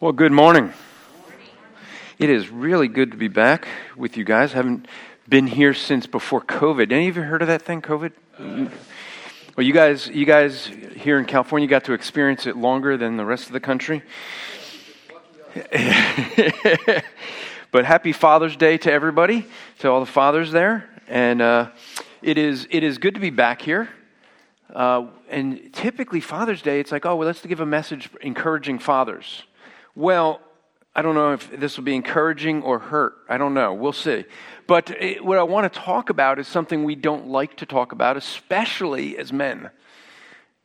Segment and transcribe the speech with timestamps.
[0.00, 0.72] Well, good morning.
[2.18, 3.68] It is really good to be back
[3.98, 4.54] with you guys.
[4.54, 4.88] Haven't
[5.28, 6.90] been here since before COVID.
[6.90, 8.12] Any of you heard of that thing, COVID?
[8.38, 10.64] Well, you guys, you guys
[10.96, 14.02] here in California got to experience it longer than the rest of the country.
[17.70, 19.44] but happy Father's Day to everybody,
[19.80, 21.68] to all the fathers there, and uh,
[22.22, 23.90] it is it is good to be back here.
[24.74, 29.42] Uh, and typically Father's Day, it's like, oh, well, let's give a message encouraging fathers.
[29.94, 30.40] Well,
[30.94, 33.14] I don't know if this will be encouraging or hurt.
[33.28, 33.72] I don't know.
[33.72, 34.24] We'll see.
[34.66, 37.92] But it, what I want to talk about is something we don't like to talk
[37.92, 39.70] about, especially as men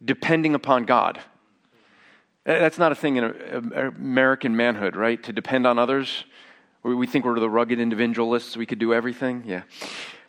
[0.04, 1.20] depending upon God.
[2.44, 5.22] That's not a thing in American manhood, right?
[5.24, 6.26] To depend on others.
[6.84, 9.44] We think we're the rugged individualists, we could do everything.
[9.48, 9.64] Yeah.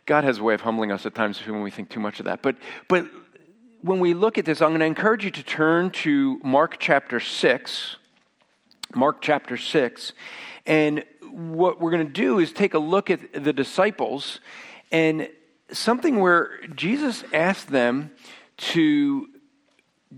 [0.07, 2.25] God has a way of humbling us at times when we think too much of
[2.25, 2.41] that.
[2.41, 2.55] But,
[2.87, 3.05] but
[3.81, 7.19] when we look at this, I'm going to encourage you to turn to Mark chapter
[7.19, 7.97] 6.
[8.95, 10.13] Mark chapter 6.
[10.65, 14.39] And what we're going to do is take a look at the disciples
[14.91, 15.29] and
[15.71, 18.11] something where Jesus asked them
[18.57, 19.27] to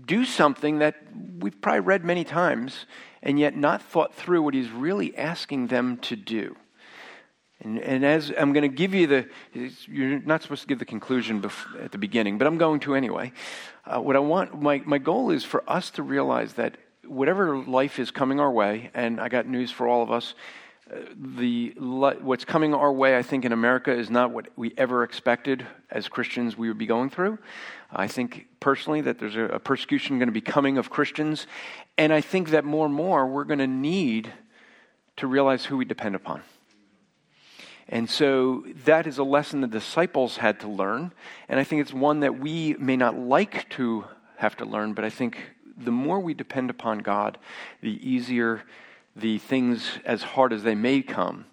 [0.06, 0.96] do something that
[1.38, 2.86] we've probably read many times
[3.22, 6.56] and yet not thought through what he's really asking them to do.
[7.62, 9.28] And, and as I'm going to give you the,
[9.86, 11.44] you're not supposed to give the conclusion
[11.82, 13.32] at the beginning, but I'm going to anyway.
[13.84, 17.98] Uh, what I want, my, my goal is for us to realize that whatever life
[17.98, 20.34] is coming our way, and I got news for all of us.
[20.90, 25.04] Uh, the what's coming our way, I think, in America is not what we ever
[25.04, 27.38] expected as Christians we would be going through.
[27.92, 31.46] I think personally that there's a, a persecution going to be coming of Christians,
[31.96, 34.32] and I think that more and more we're going to need
[35.16, 36.42] to realize who we depend upon.
[37.88, 41.12] And so that is a lesson the disciples had to learn,
[41.48, 44.04] and I think it's one that we may not like to
[44.36, 45.38] have to learn, but I think
[45.76, 47.38] the more we depend upon God,
[47.80, 48.62] the easier
[49.16, 51.44] the things, as hard as they may come,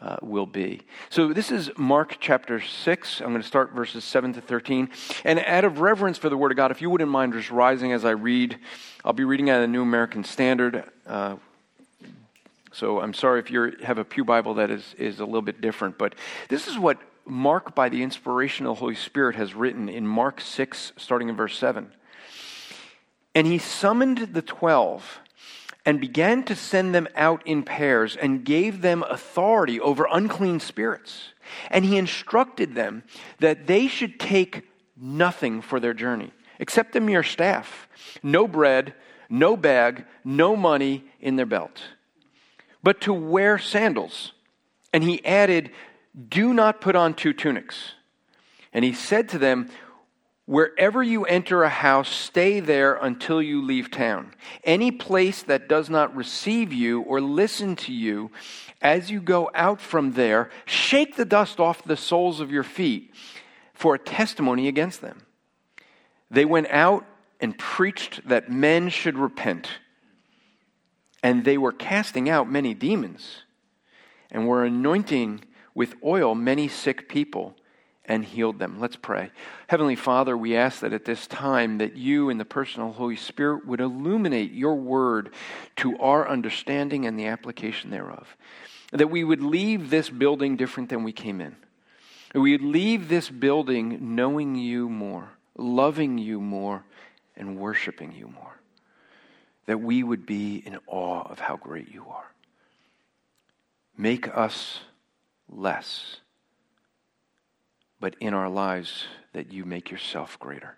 [0.00, 0.80] uh, will be.
[1.10, 3.20] So this is Mark chapter 6.
[3.20, 4.88] I'm going to start verses 7 to 13.
[5.24, 7.92] And out of reverence for the Word of God, if you wouldn't mind just rising
[7.92, 8.58] as I read,
[9.04, 10.84] I'll be reading out of the New American Standard.
[11.06, 11.36] Uh,
[12.72, 15.60] so I'm sorry if you have a Pew Bible that is, is a little bit
[15.60, 16.14] different, but
[16.48, 20.40] this is what Mark, by the inspiration of the Holy Spirit, has written in Mark
[20.40, 21.92] 6, starting in verse 7.
[23.40, 25.18] And he summoned the twelve
[25.86, 31.32] and began to send them out in pairs and gave them authority over unclean spirits.
[31.70, 33.02] And he instructed them
[33.38, 37.88] that they should take nothing for their journey except a mere staff,
[38.22, 38.92] no bread,
[39.30, 41.80] no bag, no money in their belt,
[42.82, 44.32] but to wear sandals.
[44.92, 45.70] And he added,
[46.28, 47.92] Do not put on two tunics.
[48.74, 49.70] And he said to them,
[50.50, 54.34] Wherever you enter a house, stay there until you leave town.
[54.64, 58.32] Any place that does not receive you or listen to you,
[58.82, 63.14] as you go out from there, shake the dust off the soles of your feet
[63.74, 65.22] for a testimony against them.
[66.32, 67.06] They went out
[67.40, 69.68] and preached that men should repent.
[71.22, 73.44] And they were casting out many demons
[74.32, 75.44] and were anointing
[75.76, 77.54] with oil many sick people
[78.10, 78.80] and healed them.
[78.80, 79.30] Let's pray.
[79.68, 83.64] Heavenly Father, we ask that at this time that you and the personal Holy Spirit
[83.64, 85.32] would illuminate your word
[85.76, 88.36] to our understanding and the application thereof.
[88.90, 91.54] That we would leave this building different than we came in.
[92.34, 96.82] We would leave this building knowing you more, loving you more,
[97.36, 98.60] and worshiping you more.
[99.66, 102.32] That we would be in awe of how great you are.
[103.96, 104.80] Make us
[105.48, 106.16] less
[108.00, 110.76] but in our lives that you make yourself greater.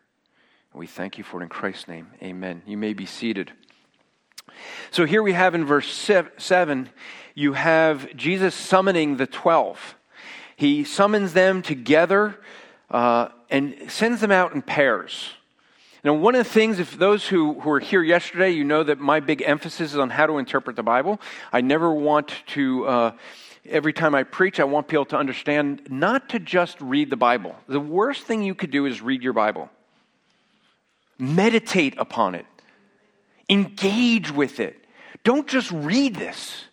[0.72, 2.08] And we thank you for it in Christ's name.
[2.22, 2.62] Amen.
[2.66, 3.52] You may be seated.
[4.90, 5.88] So here we have in verse
[6.36, 6.90] 7,
[7.34, 9.96] you have Jesus summoning the 12.
[10.56, 12.38] He summons them together
[12.90, 15.30] uh, and sends them out in pairs.
[16.04, 18.98] Now, one of the things, if those who, who were here yesterday, you know that
[18.98, 21.20] my big emphasis is on how to interpret the Bible.
[21.52, 23.12] I never want to uh,
[23.68, 27.56] every time I preach, I want people to understand not to just read the Bible.
[27.68, 29.70] The worst thing you could do is read your Bible.
[31.18, 32.46] Meditate upon it,
[33.48, 34.84] engage with it.
[35.24, 36.64] Don't just read this.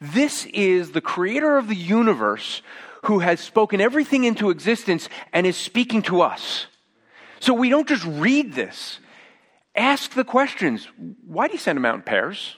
[0.00, 2.62] This is the creator of the universe
[3.06, 6.66] who has spoken everything into existence and is speaking to us.
[7.40, 9.00] So we don't just read this.
[9.74, 10.88] Ask the questions.
[11.26, 12.56] Why do you send them out in pairs?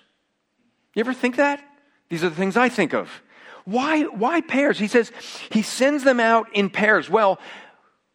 [0.95, 1.63] You ever think that?
[2.09, 3.23] These are the things I think of.
[3.65, 4.79] Why, why pairs?
[4.79, 5.13] He says
[5.51, 7.09] he sends them out in pairs.
[7.09, 7.39] Well,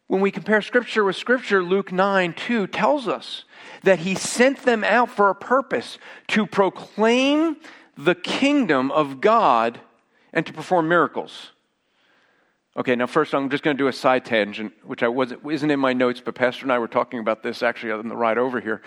[0.08, 3.44] when we compare scripture with scripture, Luke 9 2 tells us
[3.82, 5.98] that he sent them out for a purpose
[6.28, 7.56] to proclaim
[7.96, 9.80] the kingdom of God
[10.32, 11.50] and to perform miracles.
[12.76, 15.70] Okay, now first I'm just going to do a side tangent, which I wasn't, isn't
[15.70, 18.36] in my notes, but Pastor and I were talking about this actually on the ride
[18.36, 18.82] over here.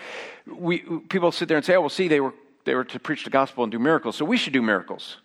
[0.46, 2.32] We, people sit there and say, oh, well, see, they were,
[2.64, 5.16] they were to preach the gospel and do miracles, so we should do miracles.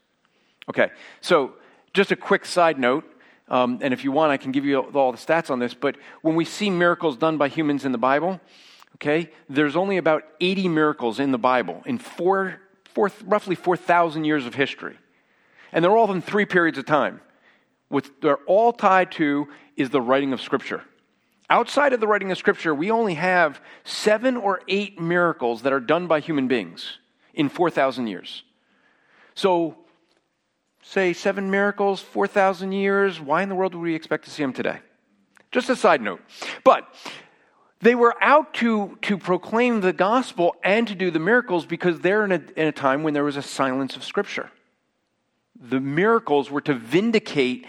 [0.69, 0.89] Okay,
[1.21, 1.53] so
[1.93, 3.05] just a quick side note,
[3.47, 5.95] um, and if you want, I can give you all the stats on this, but
[6.21, 8.41] when we see miracles done by humans in the Bible,
[8.95, 14.45] okay, there's only about 80 miracles in the Bible in four, four roughly 4,000 years
[14.45, 14.97] of history.
[15.71, 17.21] And they're all in three periods of time.
[17.89, 20.81] What they're all tied to is the writing of Scripture.
[21.49, 25.79] Outside of the writing of Scripture, we only have seven or eight miracles that are
[25.79, 26.97] done by human beings
[27.35, 28.43] in 4,000 years.
[29.35, 29.77] So,
[30.87, 33.19] say seven miracles, 4,000 years.
[33.19, 34.79] Why in the world would we expect to see them today?
[35.51, 36.21] Just a side note.
[36.63, 36.87] But
[37.81, 42.25] they were out to, to proclaim the gospel and to do the miracles because they're
[42.25, 44.49] in a, in a time when there was a silence of Scripture
[45.59, 47.65] the miracles were to vindicate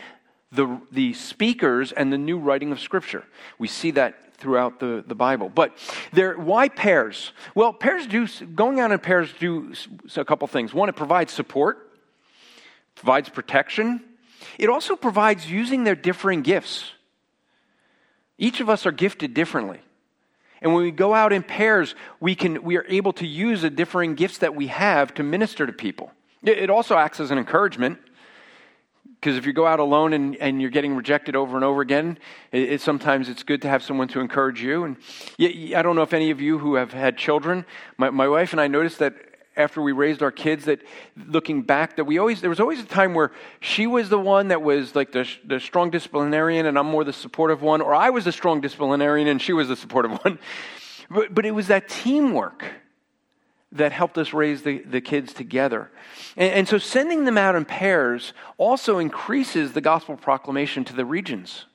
[0.52, 3.24] the, the speakers and the new writing of Scripture.
[3.58, 5.48] We see that throughout the, the Bible.
[5.48, 5.76] But
[6.12, 7.32] there, why pairs?
[7.54, 9.72] Well, pairs do, going out in pairs do
[10.16, 10.74] a couple things.
[10.74, 11.85] One, it provides support,
[12.96, 14.02] provides protection.
[14.58, 16.92] It also provides using their differing gifts.
[18.38, 19.80] Each of us are gifted differently.
[20.60, 23.70] And when we go out in pairs, we, can, we are able to use the
[23.70, 26.10] differing gifts that we have to minister to people.
[26.42, 27.98] It also acts as an encouragement
[29.20, 32.18] because if you go out alone and, and you're getting rejected over and over again,
[32.52, 34.84] it, it, sometimes it's good to have someone to encourage you.
[34.84, 34.96] And
[35.40, 37.64] I don't know if any of you who have had children,
[37.96, 39.14] my, my wife and I noticed that
[39.56, 40.82] after we raised our kids that
[41.26, 44.48] looking back that we always there was always a time where she was the one
[44.48, 48.10] that was like the, the strong disciplinarian and i'm more the supportive one or i
[48.10, 50.38] was the strong disciplinarian and she was the supportive one
[51.10, 52.64] but, but it was that teamwork
[53.72, 55.90] that helped us raise the, the kids together.
[56.36, 61.04] And, and so sending them out in pairs also increases the gospel proclamation to the
[61.04, 61.66] regions.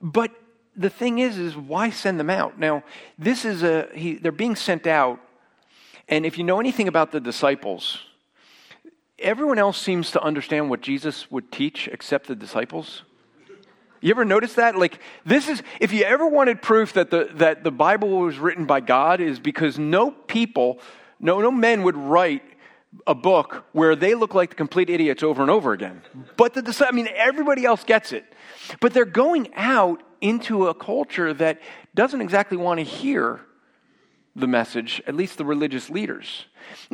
[0.00, 0.30] But
[0.76, 2.58] the thing is, is why send them out?
[2.58, 2.84] Now,
[3.18, 5.20] this is a, he, they're being sent out,
[6.08, 7.98] and if you know anything about the disciples,
[9.18, 13.02] everyone else seems to understand what Jesus would teach except the disciples.
[14.00, 14.76] You ever notice that?
[14.76, 18.66] Like, this is, if you ever wanted proof that the, that the Bible was written
[18.66, 20.78] by God, is because no people,
[21.18, 22.42] no, no men would write
[23.06, 26.02] a book where they look like the complete idiots over and over again.
[26.36, 28.24] But the, I mean, everybody else gets it.
[28.80, 31.60] But they're going out into a culture that
[31.94, 33.40] doesn't exactly want to hear
[34.36, 36.46] the message, at least the religious leaders.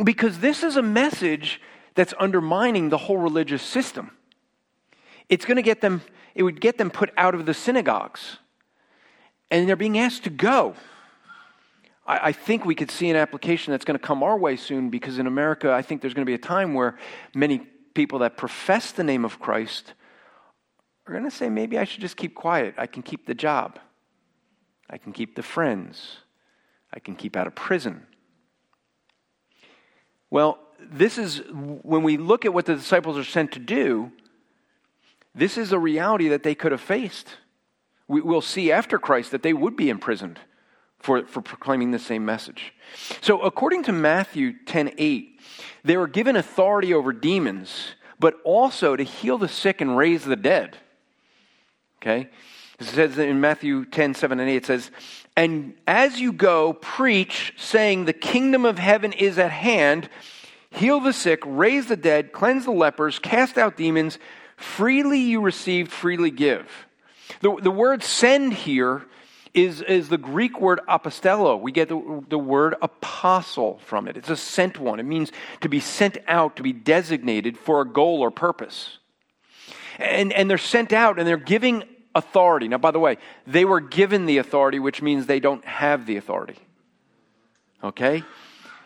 [0.02, 1.60] Because this is a message
[1.94, 4.12] that's undermining the whole religious system.
[5.28, 6.02] It's going to get them
[6.34, 8.38] it would get them put out of the synagogues.
[9.50, 10.74] And they're being asked to go.
[12.06, 14.88] I, I think we could see an application that's going to come our way soon
[14.88, 16.98] because in America, I think there's going to be a time where
[17.34, 17.58] many
[17.94, 19.92] people that profess the name of Christ
[21.06, 22.74] are going to say, maybe I should just keep quiet.
[22.78, 23.78] I can keep the job,
[24.88, 26.18] I can keep the friends,
[26.92, 28.06] I can keep out of prison.
[30.30, 34.12] Well, this is when we look at what the disciples are sent to do,
[35.34, 37.36] this is a reality that they could have faced.
[38.08, 40.38] We, will see after Christ that they would be imprisoned
[40.98, 42.74] for, for proclaiming the same message.
[43.20, 45.40] So, according to Matthew 10 8,
[45.84, 50.36] they were given authority over demons, but also to heal the sick and raise the
[50.36, 50.76] dead.
[51.98, 52.28] Okay?
[52.88, 54.90] It says in Matthew 10 7 and 8, it says,
[55.36, 60.08] And as you go, preach, saying, The kingdom of heaven is at hand.
[60.70, 64.18] Heal the sick, raise the dead, cleanse the lepers, cast out demons.
[64.56, 66.66] Freely you received, freely give.
[67.40, 69.02] The, the word send here
[69.54, 71.60] is, is the Greek word apostello.
[71.60, 74.16] We get the, the word apostle from it.
[74.16, 74.98] It's a sent one.
[74.98, 78.98] It means to be sent out, to be designated for a goal or purpose.
[79.98, 81.84] And, and they're sent out and they're giving
[82.14, 82.68] authority.
[82.68, 86.16] Now, by the way, they were given the authority, which means they don't have the
[86.16, 86.56] authority.
[87.82, 88.22] Okay?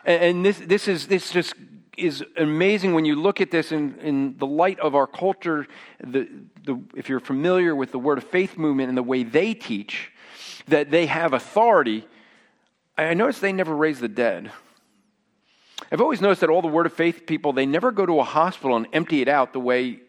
[0.05, 1.53] And, and this, this, is, this just
[1.97, 5.67] is amazing when you look at this in, in the light of our culture.
[5.99, 6.27] The,
[6.63, 10.11] the, if you're familiar with the Word of Faith movement and the way they teach,
[10.67, 12.07] that they have authority.
[12.97, 14.51] I notice they never raise the dead.
[15.91, 18.23] I've always noticed that all the Word of Faith people, they never go to a
[18.23, 19.99] hospital and empty it out the way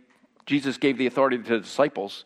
[0.47, 2.25] Jesus gave the authority to the disciples.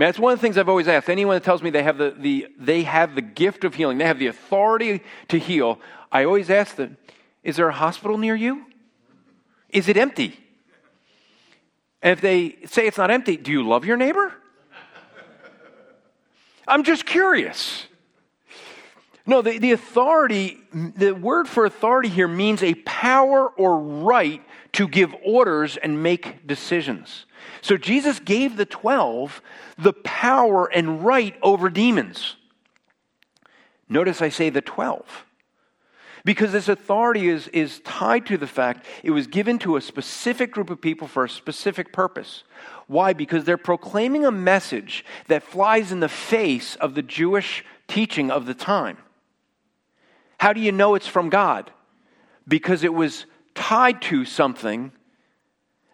[0.00, 1.10] Man, that's one of the things I've always asked.
[1.10, 4.06] Anyone that tells me they have the, the, they have the gift of healing, they
[4.06, 5.78] have the authority to heal,
[6.10, 6.96] I always ask them,
[7.42, 8.64] is there a hospital near you?
[9.68, 10.40] Is it empty?
[12.00, 14.32] And if they say it's not empty, do you love your neighbor?
[16.66, 17.84] I'm just curious.
[19.26, 24.86] No, the, the authority, the word for authority here means a power or right to
[24.88, 27.26] give orders and make decisions.
[27.60, 29.42] So Jesus gave the 12
[29.78, 32.36] the power and right over demons.
[33.88, 35.26] Notice I say the 12.
[36.24, 40.52] Because this authority is, is tied to the fact it was given to a specific
[40.52, 42.44] group of people for a specific purpose.
[42.86, 43.12] Why?
[43.14, 48.46] Because they're proclaiming a message that flies in the face of the Jewish teaching of
[48.46, 48.98] the time.
[50.38, 51.70] How do you know it's from God?
[52.46, 53.26] Because it was
[53.60, 54.90] tied to something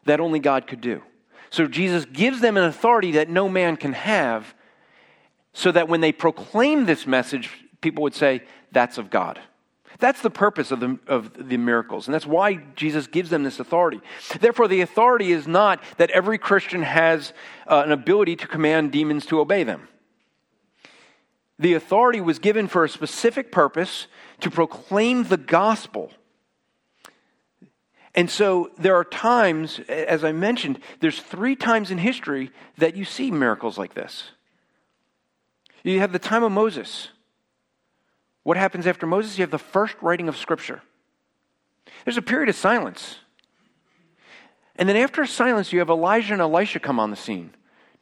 [0.05, 1.03] that only God could do.
[1.51, 4.55] So Jesus gives them an authority that no man can have,
[5.53, 9.41] so that when they proclaim this message, people would say, That's of God.
[9.99, 13.59] That's the purpose of the, of the miracles, and that's why Jesus gives them this
[13.59, 14.01] authority.
[14.41, 17.33] Therefore, the authority is not that every Christian has
[17.67, 19.89] uh, an ability to command demons to obey them.
[21.59, 24.07] The authority was given for a specific purpose
[24.41, 26.13] to proclaim the gospel.
[28.17, 33.05] And so there are times, as I mentioned, there's three times in history that you
[33.05, 34.31] see miracles like this.
[35.85, 37.09] You have the time of Moses.
[38.43, 39.39] What happens after Moses?
[39.39, 40.83] You have the first writing of Scripture.
[42.05, 43.19] There's a period of silence.
[44.77, 47.53] And then after silence, you have Elijah and Elisha come on the scene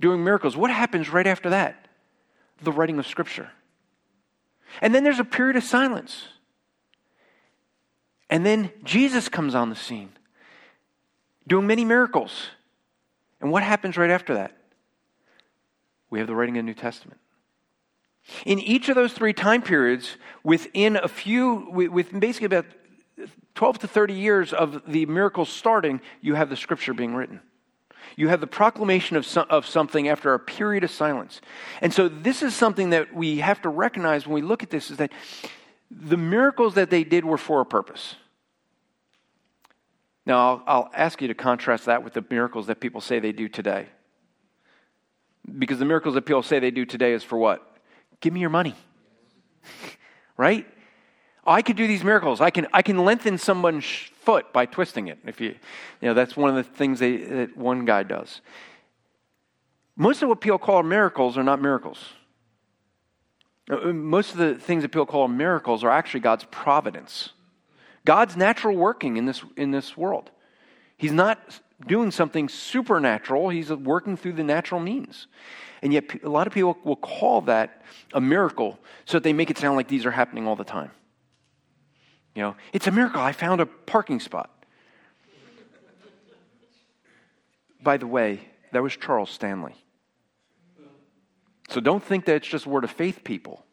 [0.00, 0.56] doing miracles.
[0.56, 1.88] What happens right after that?
[2.62, 3.50] The writing of Scripture.
[4.80, 6.28] And then there's a period of silence.
[8.30, 10.10] And then Jesus comes on the scene,
[11.46, 12.48] doing many miracles.
[13.40, 14.56] And what happens right after that?
[16.10, 17.20] We have the writing of the New Testament.
[18.46, 22.66] In each of those three time periods, within a few, with basically about
[23.54, 27.40] 12 to 30 years of the miracles starting, you have the scripture being written.
[28.16, 31.40] You have the proclamation of, some, of something after a period of silence.
[31.80, 34.90] And so, this is something that we have to recognize when we look at this
[34.90, 35.12] is that
[36.00, 38.16] the miracles that they did were for a purpose.
[40.26, 43.32] Now, I'll, I'll, ask you to contrast that with the miracles that people say they
[43.32, 43.88] do today.
[45.58, 47.78] Because the miracles that people say they do today is for what?
[48.20, 48.74] Give me your money.
[50.36, 50.66] right?
[51.46, 52.40] I could do these miracles.
[52.40, 55.18] I can, I can lengthen someone's foot by twisting it.
[55.26, 55.50] If you,
[56.00, 58.40] you know, that's one of the things they, that one guy does.
[59.96, 61.98] Most of what people call miracles are not miracles.
[63.70, 67.30] Uh, uh, most of the things that people call miracles are actually God's providence.
[68.04, 70.30] God's natural working in this, in this world.
[70.96, 75.26] He's not doing something supernatural, He's working through the natural means.
[75.82, 77.82] And yet, a lot of people will call that
[78.14, 80.90] a miracle so that they make it sound like these are happening all the time.
[82.34, 83.20] You know, it's a miracle.
[83.20, 84.50] I found a parking spot.
[87.82, 88.40] By the way,
[88.72, 89.74] that was Charles Stanley.
[91.68, 93.64] So don't think that it's just word of faith people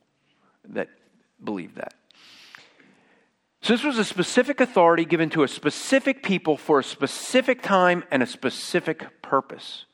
[0.70, 0.90] that
[1.44, 1.94] believe that.
[3.62, 8.04] So this was a specific authority given to a specific people for a specific time
[8.10, 9.86] and a specific purpose.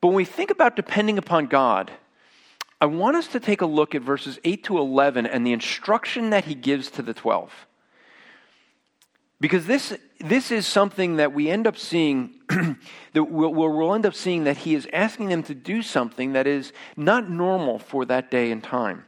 [0.00, 1.92] But when we think about depending upon God,
[2.80, 6.30] I want us to take a look at verses 8 to 11 and the instruction
[6.30, 7.66] that he gives to the 12.
[9.40, 14.14] Because this, this is something that we end up seeing, that we'll, we'll end up
[14.14, 18.30] seeing that he is asking them to do something that is not normal for that
[18.30, 19.04] day and time.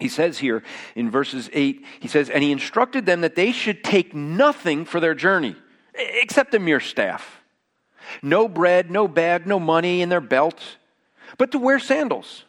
[0.00, 0.64] He says here
[0.96, 4.98] in verses 8, he says, And he instructed them that they should take nothing for
[4.98, 5.54] their journey
[5.94, 7.40] except a mere staff.
[8.20, 10.60] No bread, no bag, no money in their belt,
[11.38, 12.44] but to wear sandals.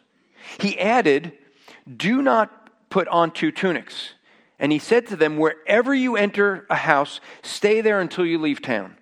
[0.58, 1.32] He added,
[1.96, 4.14] Do not put on two tunics.
[4.64, 8.62] And he said to them, Wherever you enter a house, stay there until you leave
[8.62, 8.96] town.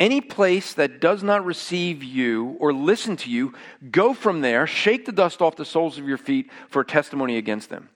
[0.00, 3.52] Any place that does not receive you or listen to you,
[3.90, 7.36] go from there, shake the dust off the soles of your feet for a testimony
[7.36, 7.90] against them.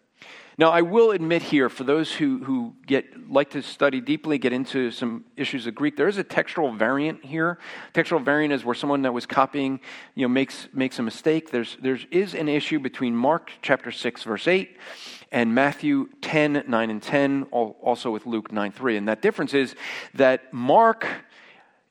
[0.61, 4.53] Now, I will admit here, for those who, who get, like to study deeply, get
[4.53, 7.59] into some issues of Greek, there is a textual variant here.
[7.95, 9.81] Textual variant is where someone that was copying
[10.15, 11.51] you know, makes, makes a mistake.
[11.51, 14.77] There's, there is an issue between Mark chapter 6, verse 8,
[15.33, 18.99] and Matthew 10, 9 and 10, also with Luke 9, 3.
[18.99, 19.75] And that difference is
[20.13, 21.07] that Mark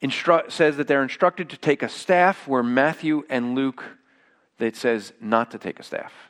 [0.04, 3.84] instru- says that they're instructed to take a staff, where Matthew and Luke,
[4.60, 6.29] it says not to take a staff.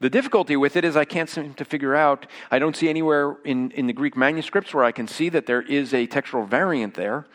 [0.00, 3.36] The difficulty with it is I can't seem to figure out, I don't see anywhere
[3.44, 6.94] in, in the Greek manuscripts where I can see that there is a textual variant
[6.94, 7.26] there.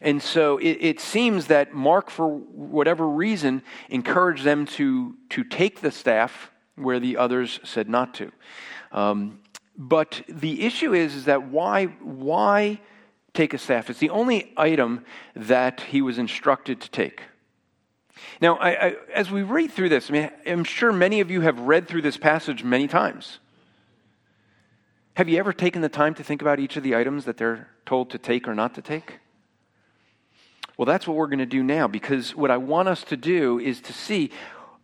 [0.00, 5.80] And so it, it seems that Mark, for whatever reason, encouraged them to, to take
[5.80, 8.30] the staff where the others said not to.
[8.92, 9.40] Um,
[9.76, 12.80] but the issue is, is that why, why
[13.34, 13.90] take a staff.
[13.90, 17.22] It's the only item that he was instructed to take.
[18.40, 21.40] Now, I, I, as we read through this, I mean, I'm sure many of you
[21.42, 23.38] have read through this passage many times.
[25.14, 27.68] Have you ever taken the time to think about each of the items that they're
[27.84, 29.18] told to take or not to take?
[30.76, 33.58] Well, that's what we're going to do now because what I want us to do
[33.58, 34.30] is to see,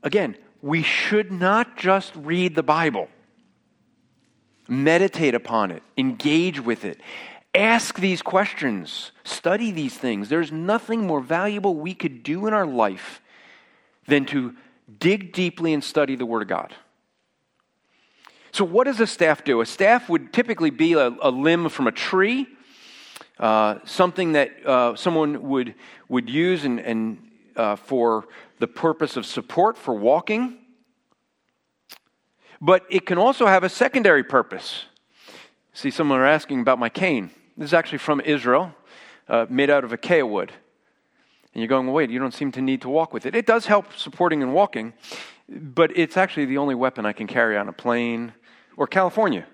[0.02, 3.08] again, we should not just read the Bible,
[4.68, 7.00] meditate upon it, engage with it,
[7.58, 10.28] ask these questions, study these things.
[10.28, 13.20] There's nothing more valuable we could do in our life
[14.06, 14.54] than to
[15.00, 16.74] dig deeply and study the Word of God.
[18.52, 19.60] So, what does a staff do?
[19.60, 22.46] A staff would typically be a, a limb from a tree,
[23.38, 25.74] uh, something that uh, someone would,
[26.08, 27.18] would use and, and
[27.56, 28.26] uh, for
[28.58, 30.58] the purpose of support for walking.
[32.60, 34.84] But it can also have a secondary purpose.
[35.72, 37.30] See, someone are asking about my cane.
[37.58, 38.72] This is actually from Israel,
[39.28, 40.52] uh, made out of acacia wood.
[41.52, 43.34] And you're going, well, wait, you don't seem to need to walk with it.
[43.34, 44.92] It does help supporting and walking,
[45.48, 48.32] but it's actually the only weapon I can carry on a plane
[48.76, 49.44] or California.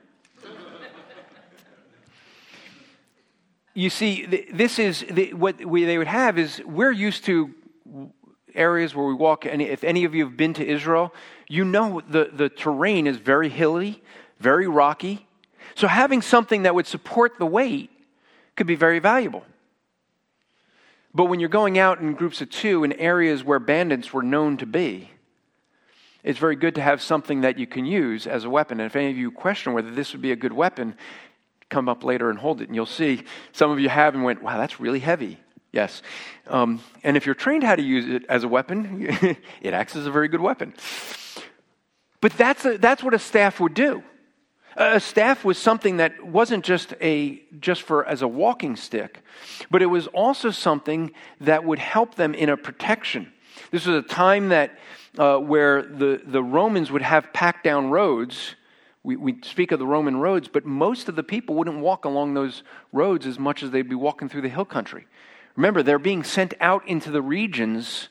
[3.72, 7.54] you see, this is what we, they would have is we're used to
[8.54, 11.14] areas where we walk, and if any of you have been to Israel,
[11.48, 14.02] you know the, the terrain is very hilly,
[14.40, 15.26] very rocky.
[15.74, 17.92] So having something that would support the weight
[18.56, 19.44] could be very valuable.
[21.14, 24.56] But when you're going out in groups of two in areas where bandits were known
[24.56, 25.10] to be,
[26.24, 28.80] it's very good to have something that you can use as a weapon.
[28.80, 30.96] And if any of you question whether this would be a good weapon,
[31.68, 34.42] come up later and hold it, and you'll see some of you have and went,
[34.42, 35.38] wow, that's really heavy.
[35.70, 36.02] Yes.
[36.46, 39.06] Um, and if you're trained how to use it as a weapon,
[39.60, 40.72] it acts as a very good weapon.
[42.20, 44.02] But that's, a, that's what a staff would do.
[44.76, 49.22] A staff was something that wasn't just a just for as a walking stick,
[49.70, 53.32] but it was also something that would help them in a protection.
[53.70, 54.78] This was a time that
[55.16, 58.56] uh, where the, the Romans would have packed down roads.
[59.04, 62.34] We, we speak of the Roman roads, but most of the people wouldn't walk along
[62.34, 65.06] those roads as much as they'd be walking through the hill country.
[65.56, 68.08] Remember, they're being sent out into the regions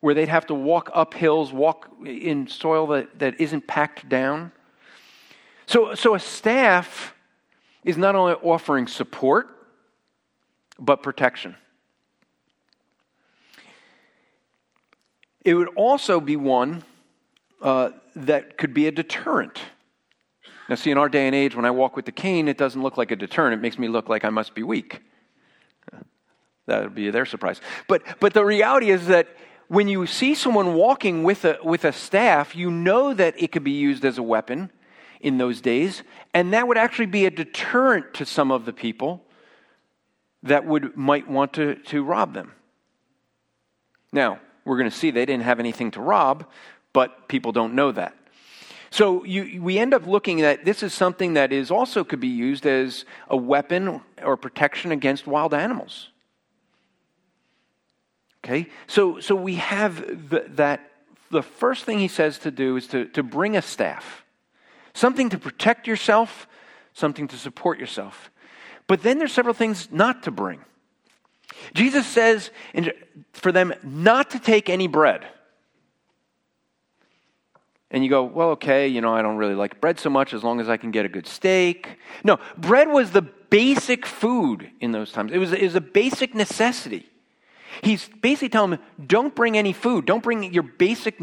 [0.00, 4.52] where they'd have to walk up hills, walk in soil that, that isn't packed down.
[5.68, 7.14] So, so a staff
[7.84, 9.48] is not only offering support,
[10.78, 11.56] but protection.
[15.44, 16.84] It would also be one
[17.60, 19.60] uh, that could be a deterrent.
[20.70, 22.82] Now, see, in our day and age, when I walk with the cane, it doesn't
[22.82, 23.52] look like a deterrent.
[23.52, 25.02] It makes me look like I must be weak.
[26.64, 27.60] That would be their surprise.
[27.88, 29.28] But, but the reality is that
[29.68, 33.64] when you see someone walking with a, with a staff, you know that it could
[33.64, 34.70] be used as a weapon
[35.20, 36.02] in those days,
[36.32, 39.24] and that would actually be a deterrent to some of the people
[40.42, 42.52] that would might want to, to rob them.
[44.12, 46.46] Now, we're going to see they didn't have anything to rob,
[46.92, 48.14] but people don't know that.
[48.90, 52.28] So you, we end up looking at this is something that is also could be
[52.28, 56.10] used as a weapon or protection against wild animals.
[58.44, 60.80] Okay, so so we have the, that.
[61.30, 64.24] The first thing he says to do is to, to bring a staff,
[64.98, 66.46] something to protect yourself,
[66.92, 68.30] something to support yourself.
[68.86, 70.60] But then there's several things not to bring.
[71.74, 72.50] Jesus says
[73.32, 75.26] for them not to take any bread.
[77.90, 80.44] And you go, well, okay, you know, I don't really like bread so much as
[80.44, 81.98] long as I can get a good steak.
[82.22, 86.34] No, bread was the basic food in those times, it was, it was a basic
[86.34, 87.06] necessity.
[87.82, 91.18] He's basically telling them, don't bring any food, don't bring your basic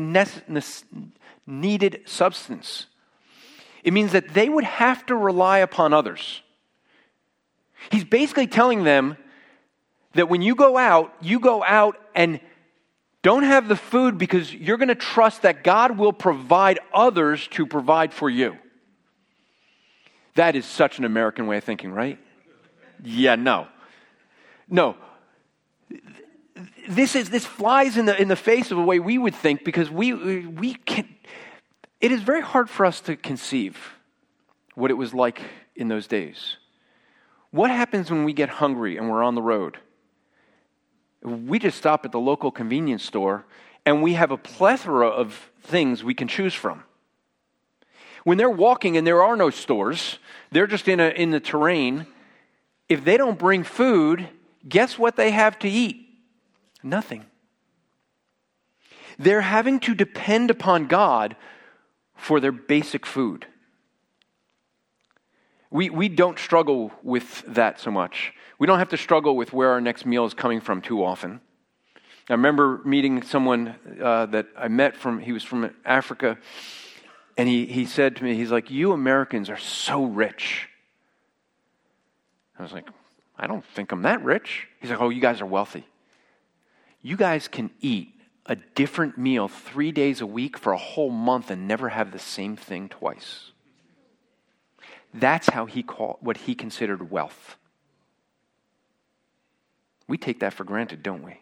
[1.46, 2.88] needed substance.
[3.86, 6.42] It means that they would have to rely upon others.
[7.92, 9.16] He's basically telling them
[10.16, 12.40] that when you go out, you go out and
[13.22, 17.68] don't have the food because you're going to trust that God will provide others to
[17.68, 18.58] provide for you.
[20.34, 22.18] That is such an American way of thinking, right?
[23.04, 23.68] Yeah, no.
[24.68, 24.96] No.
[26.90, 29.64] This is this flies in the in the face of the way we would think
[29.64, 31.08] because we we can
[32.02, 33.78] it is very hard for us to conceive
[34.76, 35.42] what it was like
[35.76, 36.58] in those days.
[37.52, 39.78] What happens when we get hungry and we're on the road?
[41.26, 43.46] we just stop at the local convenience store
[43.86, 46.84] and we have a plethora of things we can choose from.
[48.24, 50.20] When they're walking and there are no stores,
[50.52, 52.08] they're just in, a, in the terrain.
[52.90, 54.28] If they don't bring food,
[54.68, 56.08] guess what they have to eat?
[56.82, 57.26] Nothing.
[59.18, 61.36] They're having to depend upon God
[62.16, 63.46] for their basic food.
[65.70, 68.34] We, we don't struggle with that so much.
[68.58, 71.42] We don't have to struggle with where our next meal is coming from too often.
[72.30, 76.38] I remember meeting someone uh, that I met from, he was from Africa,
[77.38, 80.70] and he, he said to me, he's like, You Americans are so rich.
[82.58, 82.88] I was like,
[83.38, 84.68] I don't think I'm that rich.
[84.80, 85.86] He's like, Oh, you guys are wealthy.
[87.02, 88.15] You guys can eat
[88.46, 92.20] a different meal three days a week for a whole month and never have the
[92.20, 93.52] same thing twice.
[95.14, 97.58] That's how he called what he considered wealth.
[100.08, 101.40] We take that for granted, don't we?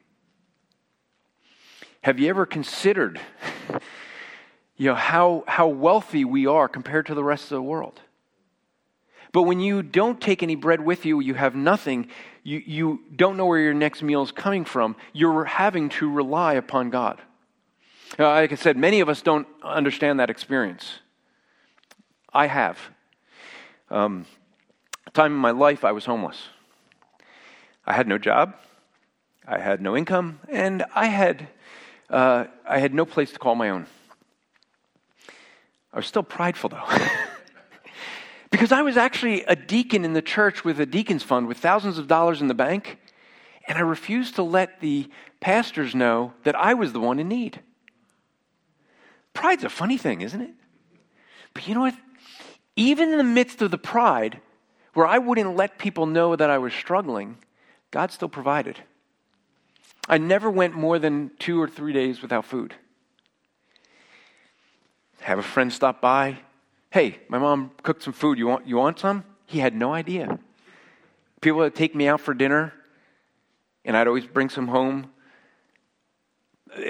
[2.02, 3.20] Have you ever considered
[4.78, 8.02] you know, how, how wealthy we are compared to the rest of the world?
[9.34, 12.08] But when you don't take any bread with you, you have nothing,
[12.43, 16.54] you, you don't know where your next meal is coming from, you're having to rely
[16.54, 17.19] upon God.
[18.19, 21.00] Like I said, many of us don't understand that experience.
[22.32, 22.78] I have.
[23.89, 24.28] Um,
[25.13, 26.50] time in my life, I was homeless.
[27.88, 28.56] I had no job,
[29.48, 31.48] I had no income, and I had,
[32.08, 33.88] uh, I had no place to call my own.
[35.91, 36.88] I was still prideful, though.
[38.54, 41.98] because I was actually a deacon in the church with a deacon's fund with thousands
[41.98, 43.00] of dollars in the bank,
[43.68, 47.62] and I refused to let the pastors know that I was the one in need.
[49.34, 50.52] Pride's a funny thing, isn't it?
[51.56, 51.96] But you know what?
[52.76, 54.39] Even in the midst of the pride,
[54.94, 57.39] where I wouldn't let people know that I was struggling,
[57.89, 58.78] God still provided.
[60.08, 62.76] I never went more than two or three days without food.
[65.22, 66.38] Have a friend stop by.
[66.93, 68.38] Hey, my mom cooked some food.
[68.38, 69.23] You want, you want some?
[69.47, 70.38] He had no idea.
[71.41, 72.71] People would take me out for dinner,
[73.84, 75.10] and I'd always bring some home.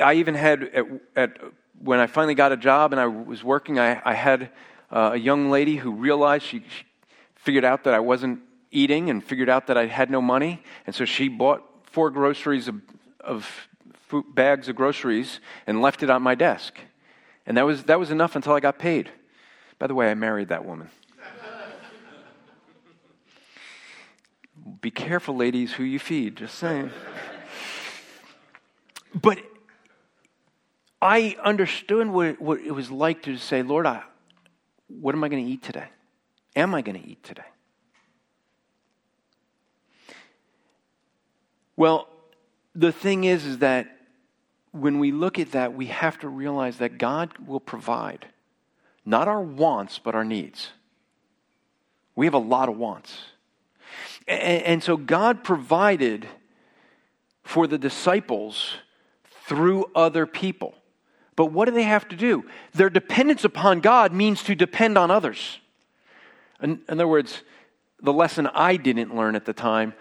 [0.03, 0.85] I even had, at,
[1.15, 1.37] at
[1.81, 4.49] when I finally got a job and I was working, I, I had
[4.91, 6.83] uh, a young lady who realized she, she
[7.35, 10.61] figured out that I wasn't eating and figured out that I had no money.
[10.85, 12.81] And so she bought four groceries of,
[13.21, 13.49] of
[13.93, 16.77] food, bags of groceries and left it on my desk.
[17.45, 19.09] And that was, that was enough until I got paid.
[19.83, 20.89] By the way, I married that woman.
[24.79, 26.89] Be careful, ladies, who you feed, just saying.
[29.13, 29.39] But
[31.01, 34.03] I understood what, what it was like to say, Lord, I,
[34.87, 35.89] what am I going to eat today?
[36.55, 37.43] Am I going to eat today?
[41.75, 42.07] Well,
[42.73, 43.97] the thing is, is that
[44.71, 48.27] when we look at that, we have to realize that God will provide
[49.05, 50.69] not our wants, but our needs.
[52.15, 53.17] We have a lot of wants.
[54.27, 56.27] And, and so God provided
[57.43, 58.75] for the disciples
[59.45, 60.75] through other people.
[61.35, 62.45] But what do they have to do?
[62.73, 65.59] Their dependence upon God means to depend on others.
[66.61, 67.41] In, in other words,
[68.01, 69.93] the lesson I didn't learn at the time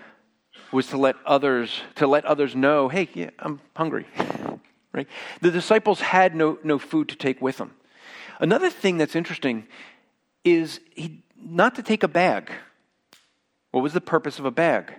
[0.71, 4.07] was to let others to let others know, hey, yeah, I'm hungry.
[4.93, 5.09] right?
[5.41, 7.75] The disciples had no, no food to take with them.
[8.43, 9.69] Another thing that's interesting
[10.45, 12.51] is he, not to take a bag.
[13.71, 14.93] What was the purpose of a bag?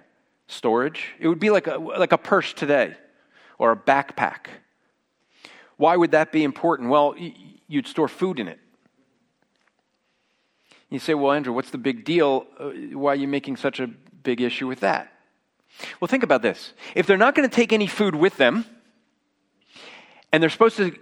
[0.47, 1.09] Storage.
[1.19, 2.95] It would be like a, like a purse today
[3.59, 4.47] or a backpack.
[5.75, 6.89] Why would that be important?
[6.89, 7.15] Well,
[7.67, 8.59] you'd store food in it.
[10.89, 12.45] You say, well, Andrew, what's the big deal?
[12.57, 15.11] Uh, why are you making such a big issue with that?
[15.99, 16.71] Well, think about this.
[16.95, 18.63] If they're not going to take any food with them,
[20.31, 20.95] and they're supposed to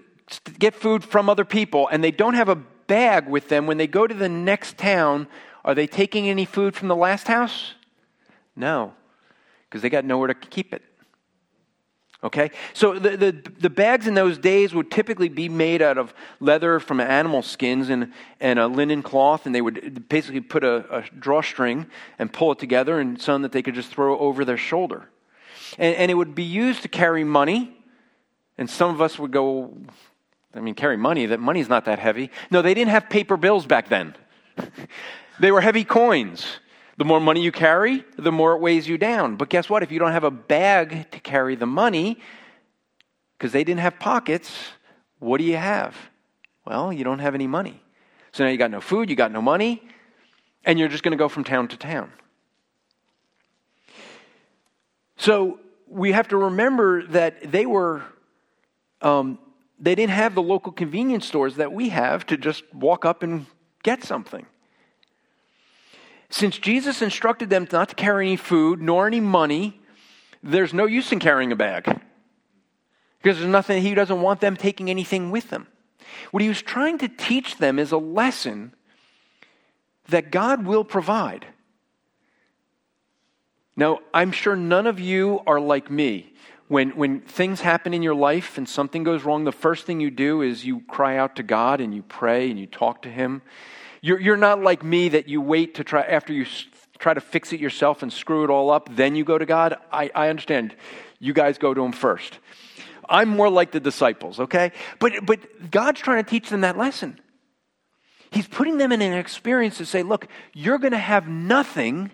[0.60, 3.88] get food from other people, and they don't have a bag with them, when they
[3.88, 5.27] go to the next town,
[5.63, 7.73] are they taking any food from the last house?
[8.55, 8.93] No,
[9.69, 10.81] because they got nowhere to keep it.
[12.23, 12.51] Okay?
[12.73, 16.79] So the, the, the, bags in those days would typically be made out of leather
[16.79, 21.03] from animal skins and, and a linen cloth, and they would basically put a, a
[21.17, 21.88] drawstring
[22.19, 25.10] and pull it together and something that they could just throw over their shoulder.
[25.79, 27.75] And, and it would be used to carry money,
[28.55, 29.75] and some of us would go,
[30.53, 32.29] I mean, carry money, that money's not that heavy.
[32.49, 34.15] No, they didn't have paper bills back then.
[35.39, 36.45] they were heavy coins.
[36.97, 39.37] The more money you carry, the more it weighs you down.
[39.37, 39.81] But guess what?
[39.81, 42.19] If you don't have a bag to carry the money,
[43.37, 44.51] because they didn't have pockets,
[45.19, 45.95] what do you have?
[46.65, 47.81] Well, you don't have any money.
[48.33, 49.81] So now you got no food, you got no money,
[50.63, 52.11] and you're just going to go from town to town.
[55.17, 58.03] So we have to remember that they were,
[59.01, 59.39] um,
[59.81, 63.47] they didn't have the local convenience stores that we have to just walk up and
[63.81, 64.45] get something.
[66.29, 69.81] Since Jesus instructed them not to carry any food nor any money,
[70.43, 71.85] there's no use in carrying a bag.
[73.21, 75.67] Because there's nothing, he doesn't want them taking anything with them.
[76.29, 78.73] What he was trying to teach them is a lesson
[80.09, 81.47] that God will provide.
[83.75, 86.33] Now, I'm sure none of you are like me.
[86.71, 90.10] When, when things happen in your life and something goes wrong, the first thing you
[90.10, 93.41] do is you cry out to God and you pray and you talk to Him.
[93.99, 96.45] You're, you're not like me that you wait to try, after you
[96.97, 99.75] try to fix it yourself and screw it all up, then you go to God.
[99.91, 100.73] I, I understand.
[101.19, 102.39] You guys go to Him first.
[103.10, 104.71] I'm more like the disciples, okay?
[104.99, 107.19] But, but God's trying to teach them that lesson.
[108.29, 112.12] He's putting them in an experience to say, look, you're going to have nothing.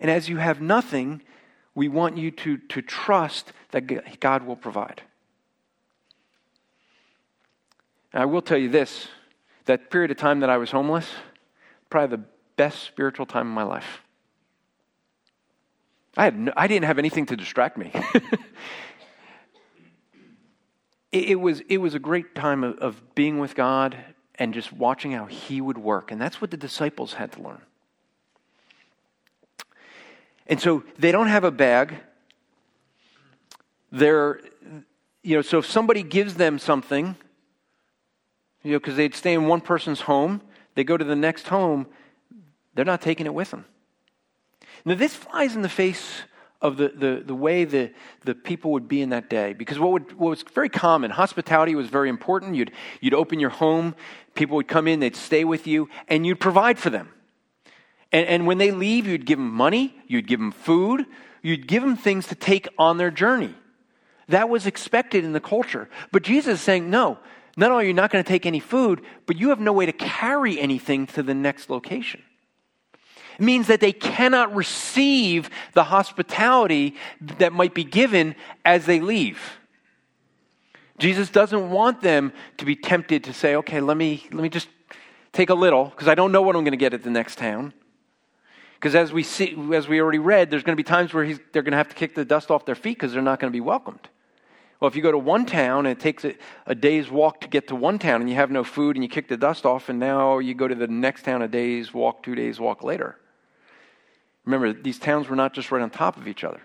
[0.00, 1.22] And as you have nothing,
[1.74, 5.02] we want you to, to trust that God will provide.
[8.12, 9.08] And I will tell you this
[9.66, 11.08] that period of time that I was homeless,
[11.88, 12.24] probably the
[12.56, 14.02] best spiritual time of my life.
[16.16, 17.90] I, had no, I didn't have anything to distract me.
[21.12, 23.96] it, it, was, it was a great time of, of being with God
[24.36, 26.12] and just watching how He would work.
[26.12, 27.62] And that's what the disciples had to learn.
[30.46, 31.96] And so they don't have a bag.
[33.90, 34.40] They're,
[35.22, 37.16] you know, so if somebody gives them something,
[38.62, 40.42] you know, because they'd stay in one person's home,
[40.74, 41.86] they go to the next home,
[42.74, 43.64] they're not taking it with them.
[44.84, 46.22] Now, this flies in the face
[46.60, 47.92] of the, the, the way the,
[48.24, 49.52] the people would be in that day.
[49.52, 52.54] Because what, would, what was very common, hospitality was very important.
[52.54, 53.94] You'd, you'd open your home,
[54.34, 57.10] people would come in, they'd stay with you, and you'd provide for them.
[58.14, 61.04] And, and when they leave, you'd give them money, you'd give them food,
[61.42, 63.52] you'd give them things to take on their journey.
[64.28, 65.90] That was expected in the culture.
[66.12, 67.18] But Jesus is saying, no,
[67.56, 69.84] not only are you not going to take any food, but you have no way
[69.86, 72.22] to carry anything to the next location.
[73.36, 76.94] It means that they cannot receive the hospitality
[77.38, 79.40] that might be given as they leave.
[80.98, 84.68] Jesus doesn't want them to be tempted to say, okay, let me, let me just
[85.32, 87.38] take a little, because I don't know what I'm going to get at the next
[87.38, 87.74] town.
[88.74, 91.62] Because as we see, as we already read, there's going to be times where they're
[91.62, 93.56] going to have to kick the dust off their feet because they're not going to
[93.56, 94.08] be welcomed.
[94.80, 96.34] Well, if you go to one town and it takes a,
[96.66, 99.08] a, day's walk to get to one town and you have no food and you
[99.08, 102.22] kick the dust off, and now you go to the next town a day's walk,
[102.22, 103.16] two days' walk later.
[104.44, 106.60] Remember, these towns were not just right on top of each other.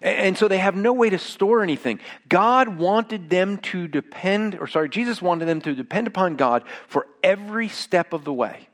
[0.00, 2.00] And, and so they have no way to store anything.
[2.28, 7.06] God wanted them to depend, or sorry, Jesus wanted them to depend upon God for
[7.22, 8.68] every step of the way.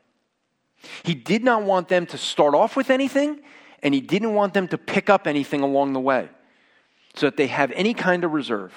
[1.03, 3.39] He did not want them to start off with anything,
[3.83, 6.29] and he didn't want them to pick up anything along the way
[7.13, 8.73] so that they have any kind of reserve.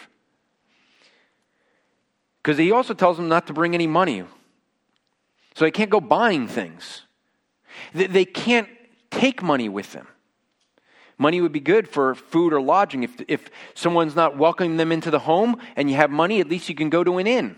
[2.42, 4.24] Because he also tells them not to bring any money.
[5.54, 7.02] So they can't go buying things.
[7.92, 8.68] They can't
[9.10, 10.08] take money with them.
[11.16, 13.04] Money would be good for food or lodging.
[13.04, 16.68] If, if someone's not welcoming them into the home and you have money, at least
[16.68, 17.56] you can go to an inn.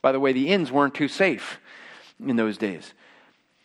[0.00, 1.58] By the way, the inns weren't too safe
[2.24, 2.94] in those days.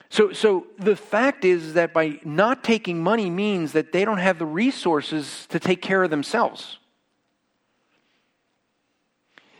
[0.10, 4.40] So, so the fact is that by not taking money means that they don't have
[4.40, 6.80] the resources to take care of themselves.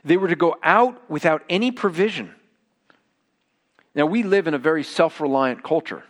[0.04, 2.34] They were to go out without any provision.
[3.94, 6.04] Now, we live in a very self reliant culture.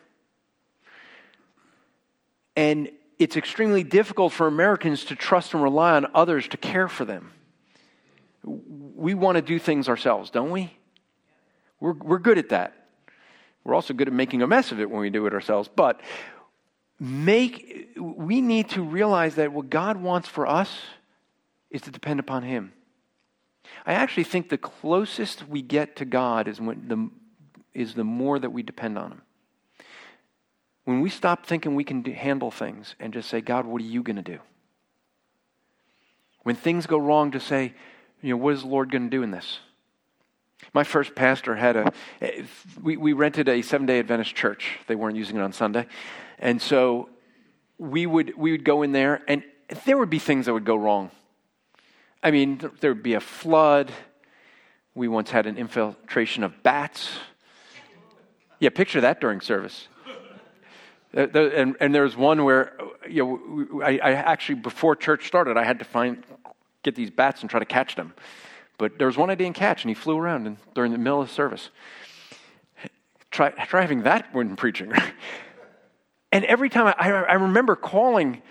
[2.55, 7.03] And it's extremely difficult for Americans to trust and rely on others to care for
[7.03, 7.31] them.
[8.43, 10.71] We want to do things ourselves, don't we?
[11.79, 12.78] We're, we're good at that.
[13.69, 15.69] We're also good at making a mess of it when we do it ourselves.
[15.73, 16.01] But
[16.99, 20.75] make we need to realize that what God wants for us
[21.69, 22.73] is to depend upon Him.
[23.85, 27.09] I actually think the closest we get to God is when the
[27.79, 29.21] is the more that we depend on Him.
[30.85, 34.01] When we stop thinking we can handle things and just say, God, what are you
[34.01, 34.39] going to do?
[36.41, 37.75] When things go wrong, to say,
[38.23, 39.59] you know, what is the Lord going to do in this?
[40.73, 41.91] My first pastor had a,
[42.81, 44.77] we, we rented a seven day Adventist church.
[44.87, 45.87] They weren't using it on Sunday.
[46.37, 47.09] And so
[47.77, 49.43] we would, we would go in there, and
[49.85, 51.11] there would be things that would go wrong.
[52.21, 53.91] I mean, there would be a flood.
[54.93, 57.09] We once had an infiltration of bats.
[58.59, 59.87] Yeah, picture that during service.
[61.15, 62.77] Uh, and, and there was one where,
[63.09, 66.23] you know, I, I actually, before church started, I had to find,
[66.83, 68.13] get these bats and try to catch them.
[68.79, 71.21] But there was one I didn't catch, and he flew around and, during the middle
[71.21, 71.69] of the service.
[73.29, 74.91] Try, try having that when preaching.
[76.31, 78.41] and every time I, I, remember calling,